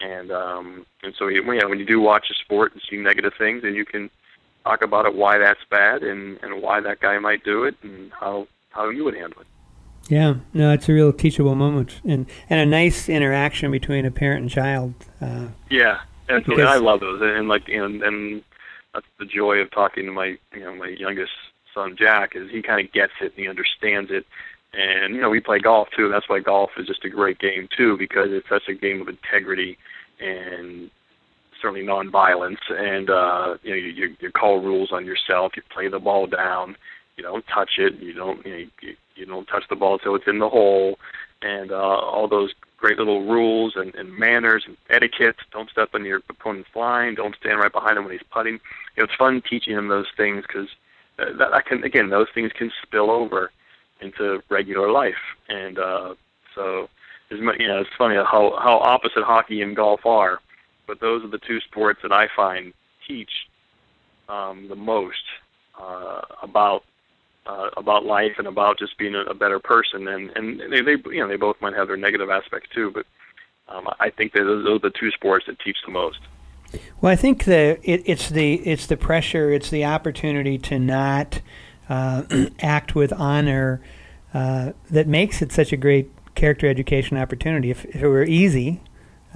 And 0.00 0.30
um, 0.30 0.86
and 1.02 1.14
so 1.18 1.28
yeah, 1.28 1.40
when 1.42 1.78
you 1.78 1.84
do 1.84 2.00
watch 2.00 2.30
a 2.30 2.34
sport 2.34 2.72
and 2.72 2.82
see 2.88 2.96
negative 2.96 3.34
things, 3.36 3.62
and 3.64 3.74
you 3.76 3.84
can 3.84 4.10
talk 4.68 4.82
about 4.82 5.06
it, 5.06 5.14
why 5.14 5.38
that's 5.38 5.60
bad, 5.70 6.02
and 6.02 6.38
and 6.42 6.62
why 6.62 6.80
that 6.80 7.00
guy 7.00 7.18
might 7.18 7.44
do 7.44 7.64
it, 7.64 7.74
and 7.82 8.12
how 8.12 8.46
how 8.70 8.88
you 8.88 9.04
would 9.04 9.14
handle 9.14 9.40
it. 9.40 9.46
Yeah, 10.08 10.36
no, 10.54 10.72
it's 10.72 10.88
a 10.88 10.92
real 10.92 11.12
teachable 11.12 11.54
moment, 11.54 12.00
and 12.04 12.26
and 12.48 12.60
a 12.60 12.66
nice 12.66 13.08
interaction 13.08 13.70
between 13.70 14.04
a 14.04 14.10
parent 14.10 14.42
and 14.42 14.50
child. 14.50 14.94
Uh, 15.20 15.48
yeah, 15.70 16.00
absolutely. 16.28 16.64
I 16.64 16.76
love 16.76 17.00
those, 17.00 17.20
and 17.22 17.48
like 17.48 17.68
know, 17.68 18.06
and 18.06 18.42
that's 18.94 19.06
the 19.18 19.26
joy 19.26 19.56
of 19.58 19.70
talking 19.70 20.06
to 20.06 20.12
my 20.12 20.36
you 20.54 20.60
know 20.60 20.74
my 20.74 20.88
youngest 20.88 21.32
son 21.74 21.96
Jack 21.98 22.34
is 22.34 22.50
he 22.50 22.62
kind 22.62 22.84
of 22.84 22.92
gets 22.92 23.12
it 23.20 23.32
and 23.36 23.44
he 23.44 23.48
understands 23.48 24.10
it. 24.10 24.26
And 24.74 25.14
you 25.14 25.20
know 25.20 25.30
we 25.30 25.40
play 25.40 25.58
golf 25.58 25.88
too. 25.96 26.08
That's 26.10 26.28
why 26.28 26.40
golf 26.40 26.70
is 26.76 26.86
just 26.86 27.04
a 27.04 27.10
great 27.10 27.38
game 27.38 27.68
too 27.74 27.96
because 27.96 28.28
it's 28.30 28.48
such 28.48 28.68
a 28.68 28.74
game 28.74 29.00
of 29.00 29.08
integrity 29.08 29.78
and 30.20 30.90
certainly 31.60 31.84
non-violence, 31.84 32.60
and 32.70 33.10
uh, 33.10 33.56
you 33.62 33.70
know 33.70 33.76
you, 33.76 33.88
you, 33.88 34.16
you 34.20 34.30
call 34.30 34.60
rules 34.60 34.90
on 34.92 35.06
yourself. 35.06 35.52
You 35.56 35.62
play 35.70 35.88
the 35.88 35.98
ball 35.98 36.26
down. 36.26 36.76
You 37.16 37.24
don't 37.24 37.44
touch 37.52 37.78
it. 37.78 37.94
You 38.00 38.12
don't 38.12 38.44
you, 38.46 38.52
know, 38.52 38.58
you, 38.82 38.96
you 39.16 39.26
don't 39.26 39.46
touch 39.46 39.64
the 39.68 39.76
ball 39.76 39.94
until 39.94 40.14
it's 40.14 40.28
in 40.28 40.38
the 40.38 40.48
hole, 40.48 40.98
and 41.42 41.70
uh, 41.72 41.76
all 41.76 42.28
those 42.28 42.52
great 42.76 42.96
little 42.96 43.26
rules 43.26 43.74
and, 43.76 43.94
and 43.96 44.16
manners 44.16 44.64
and 44.66 44.76
etiquette. 44.88 45.36
Don't 45.52 45.70
step 45.70 45.90
on 45.94 46.04
your 46.04 46.20
opponent's 46.30 46.70
line. 46.76 47.16
Don't 47.16 47.34
stand 47.40 47.58
right 47.58 47.72
behind 47.72 47.98
him 47.98 48.04
when 48.04 48.12
he's 48.12 48.26
putting. 48.30 48.54
You 48.54 48.60
know, 48.98 49.04
it's 49.04 49.14
fun 49.16 49.42
teaching 49.48 49.74
him 49.74 49.88
those 49.88 50.06
things 50.16 50.44
because 50.46 50.68
that, 51.18 51.38
that 51.38 51.66
can 51.66 51.82
again 51.84 52.10
those 52.10 52.28
things 52.34 52.52
can 52.52 52.70
spill 52.82 53.10
over 53.10 53.50
into 54.00 54.40
regular 54.48 54.90
life, 54.90 55.36
and 55.48 55.78
uh, 55.78 56.14
so 56.54 56.88
you 57.30 57.42
know 57.42 57.80
it's 57.80 57.90
funny 57.98 58.14
how 58.14 58.56
how 58.62 58.78
opposite 58.78 59.24
hockey 59.24 59.60
and 59.60 59.74
golf 59.74 60.06
are 60.06 60.40
but 60.88 60.98
those 61.00 61.22
are 61.22 61.28
the 61.28 61.38
two 61.38 61.60
sports 61.60 62.00
that 62.02 62.10
I 62.10 62.26
find 62.34 62.72
teach 63.06 63.30
um, 64.28 64.66
the 64.68 64.74
most 64.74 65.22
uh, 65.80 66.22
about 66.42 66.82
uh, 67.46 67.70
about 67.76 68.04
life 68.04 68.32
and 68.38 68.46
about 68.46 68.78
just 68.78 68.98
being 68.98 69.14
a, 69.14 69.20
a 69.20 69.34
better 69.34 69.60
person. 69.60 70.08
And 70.08 70.30
and 70.34 70.60
they, 70.72 70.80
they 70.80 70.96
you 71.12 71.20
know 71.20 71.28
they 71.28 71.36
both 71.36 71.56
might 71.60 71.74
have 71.74 71.86
their 71.86 71.96
negative 71.96 72.30
aspects 72.30 72.68
too, 72.74 72.90
but 72.92 73.06
um, 73.68 73.86
I 74.00 74.10
think 74.10 74.32
that 74.32 74.44
those, 74.44 74.66
are 74.66 74.78
the 74.78 74.94
two 74.98 75.10
sports 75.12 75.46
that 75.46 75.60
teach 75.60 75.76
the 75.86 75.92
most. 75.92 76.18
Well, 77.00 77.12
I 77.12 77.16
think 77.16 77.44
the 77.44 77.78
it, 77.82 78.02
it's 78.06 78.28
the 78.28 78.54
it's 78.54 78.86
the 78.86 78.96
pressure, 78.96 79.52
it's 79.52 79.70
the 79.70 79.84
opportunity 79.84 80.58
to 80.58 80.78
not 80.78 81.40
uh, 81.88 82.24
act 82.60 82.94
with 82.94 83.12
honor 83.12 83.80
uh, 84.34 84.72
that 84.90 85.06
makes 85.06 85.40
it 85.40 85.52
such 85.52 85.72
a 85.72 85.76
great 85.76 86.10
character 86.34 86.68
education 86.68 87.16
opportunity. 87.16 87.70
If, 87.70 87.84
if 87.86 87.96
it 87.96 88.08
were 88.08 88.24
easy, 88.24 88.80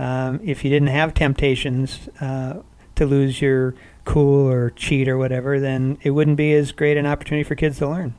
um, 0.02 0.40
if 0.42 0.64
you 0.64 0.70
didn't 0.70 0.88
have 0.88 1.14
temptations 1.14 2.08
uh, 2.20 2.60
to 2.96 3.06
lose 3.06 3.40
your 3.40 3.74
cool 4.04 4.50
or 4.50 4.70
cheat 4.70 5.06
or 5.06 5.16
whatever, 5.16 5.60
then 5.60 5.96
it 6.02 6.10
wouldn't 6.10 6.36
be 6.36 6.52
as 6.54 6.72
great 6.72 6.96
an 6.96 7.06
opportunity 7.06 7.44
for 7.44 7.54
kids 7.54 7.78
to 7.78 7.88
learn. 7.88 8.12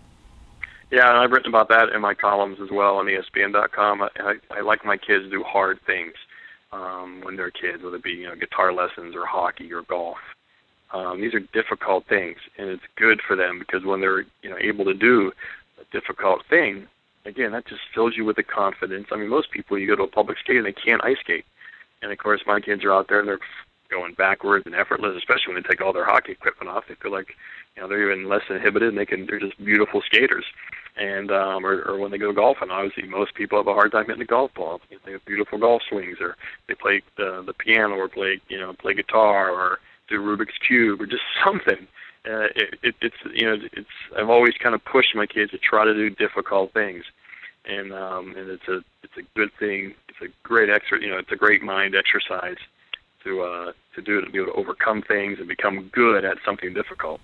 Yeah, 0.92 1.10
and 1.10 1.18
I've 1.18 1.32
written 1.32 1.50
about 1.50 1.68
that 1.70 1.90
in 1.90 2.00
my 2.00 2.14
columns 2.14 2.60
as 2.62 2.70
well 2.72 2.98
on 2.98 3.08
ESPN.com. 3.08 4.02
I, 4.02 4.10
I, 4.20 4.36
I 4.52 4.62
like 4.62 4.86
my 4.86 4.96
kids 4.96 5.26
to 5.26 5.30
do 5.30 5.44
hard 5.44 5.80
things 5.86 6.14
um, 6.72 7.20
when 7.24 7.36
they're 7.36 7.52
kids, 7.52 7.84
whether 7.84 7.98
it 7.98 8.04
be 8.04 8.12
you 8.12 8.28
know 8.28 8.36
guitar 8.36 8.72
lessons 8.72 9.14
or 9.14 9.26
hockey 9.26 9.74
or 9.74 9.82
golf. 9.82 10.20
Um, 10.94 11.20
these 11.20 11.34
are 11.34 11.40
difficult 11.40 12.06
things, 12.08 12.38
and 12.58 12.70
it's 12.70 12.84
good 12.96 13.20
for 13.28 13.36
them 13.36 13.60
because 13.60 13.84
when 13.84 14.00
they're 14.00 14.22
you 14.42 14.50
know 14.50 14.58
able 14.58 14.86
to 14.86 14.94
do 14.94 15.34
a 15.82 15.84
difficult 15.92 16.46
thing, 16.50 16.88
again, 17.26 17.52
that 17.52 17.66
just 17.66 17.82
fills 17.94 18.16
you 18.16 18.24
with 18.24 18.38
the 18.38 18.44
confidence. 18.44 19.08
I 19.12 19.18
mean, 19.18 19.28
most 19.28 19.52
people 19.52 19.78
you 19.78 19.88
go 19.88 19.98
to 19.98 20.04
a 20.04 20.08
public 20.08 20.38
skate 20.38 20.58
and 20.58 20.66
they 20.66 20.74
can't 20.74 21.04
ice 21.04 21.18
skate 21.20 21.46
and 22.04 22.12
of 22.12 22.18
course, 22.18 22.42
my 22.46 22.60
kids 22.60 22.84
are 22.84 22.94
out 22.94 23.08
there 23.08 23.20
and 23.20 23.28
they're 23.28 23.40
going 23.90 24.14
backwards 24.14 24.66
and 24.66 24.76
effortless, 24.76 25.16
especially 25.18 25.54
when 25.54 25.64
they 25.64 25.70
take 25.70 25.82
all 25.82 25.94
their 25.94 26.06
hockey 26.06 26.34
equipment 26.34 26.70
off. 26.70 26.84
They 26.88 26.96
feel 26.96 27.12
like, 27.12 27.30
you 27.76 27.82
know, 27.82 27.88
they're 27.88 28.12
even 28.12 28.28
less 28.28 28.42
inhibited 28.50 28.90
and 28.90 28.98
they 28.98 29.06
can, 29.06 29.26
they're 29.26 29.40
just 29.40 29.64
beautiful 29.64 30.02
skaters. 30.06 30.46
And, 30.98 31.32
um, 31.32 31.66
or, 31.66 31.82
or 31.84 31.98
when 31.98 32.12
they 32.12 32.18
go 32.18 32.34
golfing, 32.34 32.70
obviously 32.70 33.08
most 33.08 33.34
people 33.36 33.58
have 33.58 33.68
a 33.68 33.74
hard 33.74 33.92
time 33.92 34.06
hitting 34.08 34.22
a 34.22 34.26
golf 34.26 34.54
ball. 34.54 34.82
You 34.90 34.98
know, 34.98 35.02
they 35.06 35.12
have 35.14 35.26
beautiful 35.26 35.58
golf 35.58 35.82
swings 35.90 36.18
or 36.20 36.36
they 36.68 36.76
play 36.76 37.02
the, 37.18 37.44
the 37.46 37.54
piano 37.54 37.96
or 37.96 38.10
play, 38.10 38.42
you 38.50 38.60
know, 38.60 38.74
play 38.74 38.94
guitar 38.94 39.50
or 39.50 39.80
do 40.10 40.20
Rubik's 40.20 40.58
Cube 40.68 41.02
or 41.02 41.06
just 41.06 41.24
something. 41.46 41.88
Uh, 42.26 42.48
it, 42.56 42.80
it, 42.84 42.96
it's, 43.02 43.16
you 43.34 43.46
know, 43.46 43.58
it's, 43.74 43.88
I've 44.18 44.30
always 44.30 44.54
kind 44.62 44.76
of 44.76 44.84
pushed 44.86 45.16
my 45.16 45.26
kids 45.26 45.52
to 45.52 45.58
try 45.58 45.84
to 45.84 45.94
do 45.94 46.10
difficult 46.10 46.74
things 46.74 47.04
and 47.66 47.94
um, 47.94 48.36
and 48.38 48.50
it's 48.50 48.68
a 48.68 48.84
it's 49.04 49.18
a 49.18 49.24
good 49.36 49.52
thing. 49.60 49.94
It's 50.10 50.22
a 50.22 50.48
great 50.48 50.70
extra, 50.70 51.02
you 51.02 51.10
know, 51.10 51.18
it's 51.18 51.32
a 51.32 51.36
great 51.36 51.64
mind 51.64 51.96
exercise 51.96 52.58
to 53.24 53.42
uh, 53.42 53.74
to 53.96 54.02
do 54.02 54.20
it 54.20 54.26
to 54.26 54.30
be 54.32 54.40
able 54.40 54.54
to 54.54 54.58
overcome 54.60 55.02
things 55.02 55.40
and 55.40 55.48
become 55.48 55.90
good 55.92 56.26
at 56.26 56.38
something 56.46 56.74
difficult. 56.74 57.22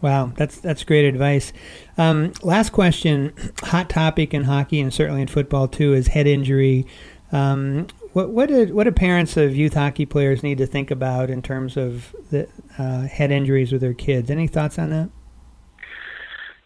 Wow, 0.00 0.32
that's 0.36 0.58
that's 0.60 0.84
great 0.84 1.04
advice. 1.04 1.52
Um, 1.98 2.32
last 2.42 2.70
question: 2.70 3.32
hot 3.62 3.88
topic 3.88 4.34
in 4.34 4.44
hockey 4.44 4.80
and 4.80 4.92
certainly 4.92 5.22
in 5.22 5.28
football 5.28 5.68
too 5.68 5.94
is 5.94 6.08
head 6.08 6.26
injury. 6.26 6.86
Um, 7.30 7.86
What 8.12 8.30
what 8.30 8.48
did 8.48 8.74
what 8.74 8.84
do 8.84 8.92
parents 8.92 9.36
of 9.36 9.56
youth 9.56 9.74
hockey 9.74 10.04
players 10.04 10.42
need 10.42 10.58
to 10.58 10.66
think 10.66 10.90
about 10.90 11.30
in 11.30 11.40
terms 11.40 11.76
of 11.76 12.14
the 12.30 12.46
uh, 12.78 13.02
head 13.02 13.30
injuries 13.30 13.72
with 13.72 13.80
their 13.80 13.94
kids? 13.94 14.30
Any 14.30 14.46
thoughts 14.46 14.78
on 14.78 14.90
that? 14.90 15.08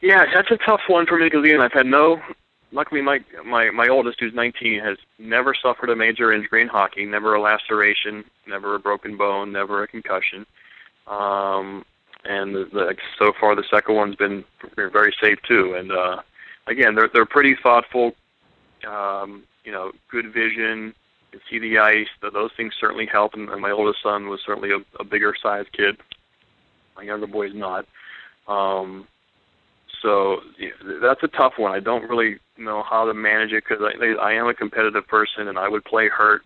Yeah, 0.00 0.24
that's 0.34 0.50
a 0.50 0.56
tough 0.56 0.82
one 0.88 1.06
for 1.06 1.16
me 1.18 1.26
because 1.26 1.44
again, 1.44 1.60
I've 1.60 1.72
had 1.72 1.86
no. 1.86 2.20
Luckily, 2.72 3.00
my 3.00 3.20
my 3.44 3.70
my 3.70 3.88
oldest, 3.88 4.18
who's 4.20 4.34
19, 4.34 4.80
has 4.80 4.98
never 5.18 5.54
suffered 5.54 5.90
a 5.90 5.96
major 5.96 6.32
injury 6.32 6.62
in 6.62 6.68
hockey. 6.68 7.04
Never 7.04 7.34
a 7.34 7.40
laceration, 7.40 8.24
never 8.46 8.74
a 8.74 8.78
broken 8.78 9.16
bone, 9.16 9.52
never 9.52 9.82
a 9.82 9.88
concussion. 9.88 10.46
Um, 11.06 11.84
and 12.24 12.54
the, 12.54 12.64
the, 12.72 12.96
so 13.18 13.32
far, 13.38 13.54
the 13.54 13.62
second 13.70 13.94
one's 13.94 14.16
been 14.16 14.44
very 14.74 15.14
safe 15.20 15.38
too. 15.46 15.74
And 15.74 15.92
uh, 15.92 16.22
again, 16.66 16.96
they're 16.96 17.08
they're 17.12 17.26
pretty 17.26 17.56
thoughtful. 17.62 18.16
Um, 18.86 19.44
you 19.64 19.72
know, 19.72 19.92
good 20.10 20.32
vision, 20.32 20.92
can 21.36 21.40
see 21.50 21.58
the 21.58 21.78
ice. 21.78 22.08
Those 22.20 22.50
things 22.56 22.74
certainly 22.78 23.06
help. 23.06 23.34
And, 23.34 23.48
and 23.48 23.60
my 23.60 23.70
oldest 23.70 24.02
son 24.02 24.28
was 24.28 24.40
certainly 24.44 24.70
a, 24.70 24.78
a 25.00 25.04
bigger 25.04 25.34
sized 25.40 25.72
kid. 25.72 25.96
My 26.96 27.02
younger 27.02 27.26
boy 27.26 27.48
is 27.48 27.54
not. 27.54 27.86
Um, 28.48 29.06
so 30.02 30.40
that's 31.00 31.22
a 31.22 31.28
tough 31.28 31.54
one. 31.56 31.72
I 31.72 31.80
don't 31.80 32.08
really 32.08 32.38
know 32.58 32.82
how 32.88 33.04
to 33.06 33.14
manage 33.14 33.52
it 33.52 33.64
because 33.68 33.82
I, 33.82 34.14
I 34.22 34.32
am 34.32 34.46
a 34.46 34.54
competitive 34.54 35.06
person 35.06 35.48
and 35.48 35.58
I 35.58 35.68
would 35.68 35.84
play 35.84 36.08
hurt 36.08 36.42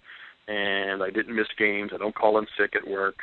and 0.49 1.03
I 1.03 1.11
didn't 1.11 1.37
miss 1.37 1.47
games. 1.59 1.93
I 1.95 1.99
don't 1.99 2.15
call 2.15 2.39
in 2.39 2.47
sick 2.59 2.75
at 2.75 2.89
work. 2.89 3.17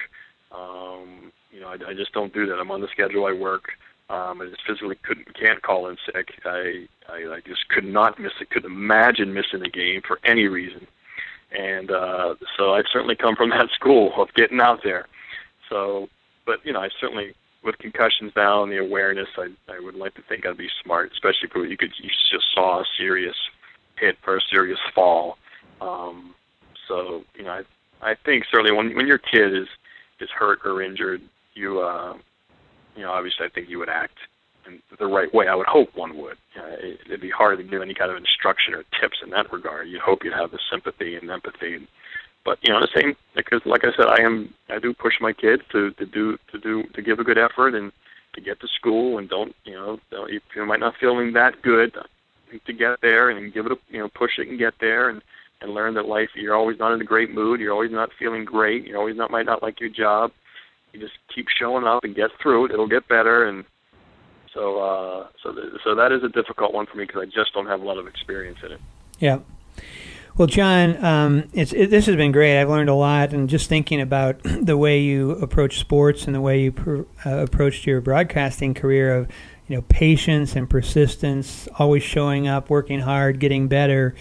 Um, 0.51 1.31
you 1.51 1.59
know, 1.59 1.67
I, 1.67 1.89
I 1.89 1.93
just 1.93 2.13
don't 2.13 2.33
do 2.33 2.45
that. 2.47 2.55
I'm 2.55 2.71
on 2.71 2.81
the 2.81 2.87
schedule. 2.91 3.25
I 3.25 3.33
work. 3.33 3.65
Um, 4.09 4.41
I 4.41 4.47
just 4.49 4.61
physically 4.65 4.95
couldn't 5.03 5.37
can't 5.37 5.61
call 5.61 5.89
in 5.89 5.97
sick. 6.05 6.29
I, 6.45 6.87
I 7.09 7.35
I 7.35 7.39
just 7.45 7.67
could 7.69 7.83
not 7.83 8.19
miss 8.19 8.31
it. 8.39 8.49
Could 8.49 8.63
imagine 8.63 9.33
missing 9.33 9.61
a 9.65 9.69
game 9.69 10.01
for 10.07 10.19
any 10.23 10.47
reason. 10.47 10.87
And 11.51 11.91
uh, 11.91 12.35
so 12.57 12.73
I've 12.73 12.85
certainly 12.91 13.15
come 13.15 13.35
from 13.35 13.49
that 13.51 13.69
school 13.75 14.13
of 14.17 14.33
getting 14.33 14.61
out 14.61 14.79
there. 14.83 15.07
So, 15.69 16.07
but 16.45 16.59
you 16.63 16.71
know, 16.71 16.79
I 16.79 16.89
certainly 17.01 17.33
with 17.63 17.77
concussions 17.79 18.31
now 18.35 18.63
and 18.63 18.71
the 18.71 18.77
awareness, 18.77 19.27
I 19.37 19.47
I 19.69 19.79
would 19.79 19.95
like 19.95 20.15
to 20.15 20.21
think 20.27 20.45
I'd 20.45 20.57
be 20.57 20.69
smart, 20.83 21.11
especially 21.11 21.49
if 21.49 21.69
you 21.69 21.77
could 21.77 21.91
you 22.01 22.09
just 22.31 22.45
saw 22.53 22.81
a 22.81 22.85
serious 22.97 23.35
hit 23.99 24.17
or 24.25 24.37
a 24.37 24.41
serious 24.49 24.79
fall. 24.93 25.37
Um, 25.81 26.35
so 26.87 27.23
you 27.35 27.43
know, 27.43 27.51
I 27.51 28.11
I 28.11 28.15
think 28.25 28.45
certainly 28.51 28.71
when 28.71 28.95
when 28.95 29.07
your 29.07 29.19
kid 29.19 29.55
is 29.55 29.67
is 30.19 30.29
hurt 30.29 30.59
or 30.65 30.81
injured, 30.81 31.21
you 31.53 31.81
uh, 31.81 32.13
you 32.95 33.03
know 33.03 33.11
obviously 33.11 33.45
I 33.45 33.49
think 33.49 33.69
you 33.69 33.79
would 33.79 33.89
act 33.89 34.17
in 34.67 34.81
the 34.99 35.07
right 35.07 35.33
way. 35.33 35.47
I 35.47 35.55
would 35.55 35.67
hope 35.67 35.89
one 35.95 36.17
would. 36.17 36.37
Uh, 36.57 36.75
it, 36.79 36.99
it'd 37.05 37.21
be 37.21 37.29
hard 37.29 37.57
to 37.57 37.63
give 37.63 37.81
any 37.81 37.93
kind 37.93 38.11
of 38.11 38.17
instruction 38.17 38.73
or 38.73 38.83
tips 38.99 39.17
in 39.23 39.29
that 39.31 39.51
regard. 39.51 39.87
You'd 39.87 40.01
hope 40.01 40.23
you'd 40.23 40.33
have 40.33 40.51
the 40.51 40.59
sympathy 40.71 41.15
and 41.15 41.29
empathy. 41.29 41.75
And, 41.75 41.87
but 42.47 42.59
you 42.61 42.71
know, 42.71 42.79
the 42.79 42.87
same 42.95 43.13
because, 43.35 43.59
like 43.65 43.83
I 43.83 43.91
said, 43.97 44.07
I 44.07 44.21
am 44.21 44.53
I 44.69 44.79
do 44.79 44.93
push 44.93 45.15
my 45.19 45.33
kids 45.33 45.63
to 45.73 45.91
to 45.91 46.05
do 46.05 46.37
to 46.53 46.57
do 46.57 46.83
to 46.95 47.01
give 47.01 47.19
a 47.19 47.23
good 47.25 47.37
effort 47.37 47.75
and 47.75 47.91
to 48.35 48.41
get 48.41 48.61
to 48.61 48.67
school 48.69 49.17
and 49.17 49.27
don't 49.27 49.53
you 49.65 49.73
know 49.73 49.99
don't, 50.11 50.31
if 50.31 50.41
you 50.55 50.65
might 50.65 50.79
not 50.79 50.93
feeling 50.97 51.33
that 51.33 51.61
good 51.61 51.93
to 52.65 52.73
get 52.73 53.01
there 53.01 53.29
and 53.29 53.53
give 53.53 53.65
it 53.65 53.73
a 53.73 53.77
you 53.89 53.99
know 53.99 54.07
push 54.07 54.39
it 54.39 54.47
and 54.47 54.57
get 54.57 54.75
there 54.79 55.09
and 55.09 55.21
and 55.59 55.73
learn 55.73 55.93
that 55.95 56.07
life 56.07 56.29
you're 56.35 56.55
always 56.55 56.79
not 56.79 56.93
in 56.93 57.01
a 57.01 57.03
great 57.03 57.33
mood 57.33 57.59
you're 57.59 57.73
always 57.73 57.91
not 57.91 58.09
feeling 58.17 58.45
great 58.45 58.85
you're 58.85 58.97
always 58.97 59.17
not 59.17 59.29
might 59.29 59.45
not 59.45 59.61
like 59.61 59.81
your 59.81 59.89
job 59.89 60.31
you 60.93 60.99
just 61.01 61.17
keep 61.33 61.47
showing 61.49 61.83
up 61.83 62.03
and 62.05 62.15
get 62.15 62.29
through 62.41 62.65
it 62.65 62.71
it'll 62.71 62.87
get 62.87 63.07
better 63.09 63.49
and 63.49 63.65
so, 64.53 64.79
uh, 64.79 65.27
so, 65.43 65.53
th- 65.53 65.73
so 65.83 65.93
that 65.93 66.11
is 66.11 66.23
a 66.23 66.29
difficult 66.29 66.73
one 66.73 66.87
for 66.87 66.97
me 66.97 67.05
because 67.05 67.21
I 67.21 67.25
just 67.25 67.53
don't 67.53 67.67
have 67.67 67.81
a 67.81 67.85
lot 67.85 67.97
of 67.97 68.07
experience 68.07 68.57
in 68.65 68.71
it. 68.71 68.81
Yeah. 69.19 69.39
Well, 70.37 70.47
John, 70.47 71.03
um, 71.03 71.49
it's 71.53 71.73
it, 71.73 71.89
this 71.89 72.05
has 72.05 72.15
been 72.15 72.31
great. 72.31 72.61
I've 72.61 72.69
learned 72.69 72.89
a 72.89 72.93
lot, 72.93 73.33
and 73.33 73.49
just 73.49 73.67
thinking 73.67 73.99
about 73.99 74.39
the 74.61 74.77
way 74.77 74.99
you 74.99 75.31
approach 75.31 75.79
sports 75.79 76.25
and 76.25 76.35
the 76.35 76.41
way 76.41 76.61
you 76.61 76.71
pr- 76.73 77.01
uh, 77.25 77.37
approached 77.37 77.87
your 77.87 78.01
broadcasting 78.01 78.75
career 78.75 79.15
of, 79.15 79.31
you 79.67 79.75
know, 79.75 79.81
patience 79.89 80.55
and 80.55 80.69
persistence, 80.69 81.67
always 81.79 82.03
showing 82.03 82.47
up, 82.47 82.69
working 82.69 82.99
hard, 82.99 83.39
getting 83.39 83.67
better, 83.67 84.13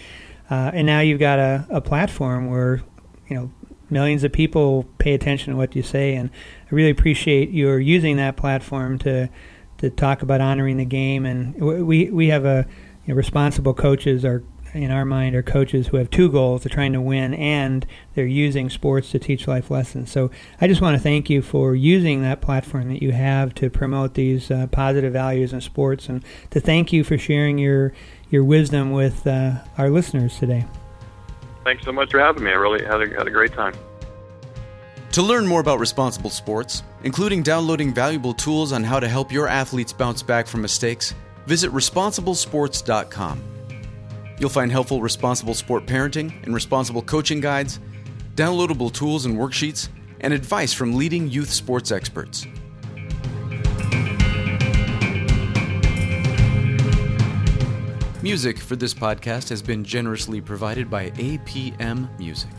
uh, 0.49 0.71
and 0.73 0.87
now 0.87 1.01
you've 1.01 1.19
got 1.19 1.37
a, 1.37 1.67
a 1.69 1.81
platform 1.81 2.49
where, 2.49 2.81
you 3.29 3.35
know, 3.35 3.51
millions 3.91 4.23
of 4.23 4.33
people 4.33 4.87
pay 4.97 5.13
attention 5.13 5.53
to 5.53 5.57
what 5.57 5.75
you 5.75 5.83
say, 5.83 6.15
and 6.15 6.31
I 6.31 6.73
really 6.73 6.89
appreciate 6.89 7.51
your 7.51 7.79
using 7.79 8.17
that 8.17 8.37
platform 8.37 8.97
to 8.99 9.29
to 9.77 9.91
talk 9.91 10.23
about 10.23 10.41
honoring 10.41 10.77
the 10.77 10.85
game. 10.85 11.27
And 11.27 11.53
we 11.61 12.09
we 12.09 12.29
have 12.29 12.43
a 12.43 12.65
you 13.05 13.13
know, 13.13 13.17
responsible 13.17 13.75
coaches 13.75 14.25
are 14.25 14.43
in 14.77 14.91
our 14.91 15.05
mind 15.05 15.35
are 15.35 15.43
coaches 15.43 15.87
who 15.87 15.97
have 15.97 16.09
two 16.09 16.31
goals: 16.31 16.63
they're 16.63 16.73
trying 16.73 16.93
to 16.93 17.01
win 17.01 17.33
and 17.33 17.85
they're 18.15 18.25
using 18.25 18.69
sports 18.69 19.11
to 19.11 19.19
teach 19.19 19.47
life 19.47 19.69
lessons. 19.69 20.11
So 20.11 20.31
I 20.61 20.67
just 20.67 20.81
want 20.81 20.95
to 20.95 21.01
thank 21.01 21.29
you 21.29 21.41
for 21.41 21.75
using 21.75 22.21
that 22.21 22.41
platform 22.41 22.89
that 22.89 23.01
you 23.01 23.11
have 23.11 23.53
to 23.55 23.69
promote 23.69 24.13
these 24.13 24.49
uh, 24.49 24.67
positive 24.67 25.13
values 25.13 25.53
in 25.53 25.61
sports, 25.61 26.09
and 26.09 26.23
to 26.51 26.59
thank 26.59 26.93
you 26.93 27.03
for 27.03 27.17
sharing 27.17 27.57
your 27.57 27.93
your 28.29 28.43
wisdom 28.43 28.91
with 28.91 29.25
uh, 29.25 29.55
our 29.77 29.89
listeners 29.89 30.37
today. 30.37 30.65
Thanks 31.63 31.83
so 31.83 31.91
much 31.91 32.11
for 32.11 32.19
having 32.19 32.43
me. 32.43 32.51
I 32.51 32.55
really 32.55 32.85
had 32.85 33.01
a, 33.01 33.09
had 33.09 33.27
a 33.27 33.31
great 33.31 33.53
time. 33.53 33.73
To 35.11 35.21
learn 35.23 35.47
more 35.47 35.61
about 35.61 35.79
responsible 35.79 36.29
sports, 36.29 36.83
including 37.03 37.41
downloading 37.41 37.93
valuable 37.93 38.33
tools 38.33 38.71
on 38.71 38.83
how 38.83 38.99
to 38.99 39.07
help 39.07 39.31
your 39.31 39.47
athletes 39.47 39.91
bounce 39.91 40.21
back 40.21 40.47
from 40.47 40.61
mistakes, 40.61 41.15
visit 41.47 41.71
responsiblesports.com. 41.71 43.56
You'll 44.39 44.49
find 44.49 44.71
helpful 44.71 45.01
responsible 45.01 45.53
sport 45.53 45.85
parenting 45.85 46.43
and 46.43 46.53
responsible 46.53 47.01
coaching 47.01 47.39
guides, 47.39 47.79
downloadable 48.35 48.93
tools 48.93 49.25
and 49.25 49.35
worksheets, 49.35 49.89
and 50.19 50.33
advice 50.33 50.73
from 50.73 50.95
leading 50.95 51.29
youth 51.29 51.51
sports 51.51 51.91
experts. 51.91 52.45
Music 58.23 58.59
for 58.59 58.75
this 58.75 58.93
podcast 58.93 59.47
has 59.49 59.61
been 59.61 59.83
generously 59.83 60.41
provided 60.41 60.89
by 60.89 61.11
APM 61.11 62.09
Music. 62.19 62.49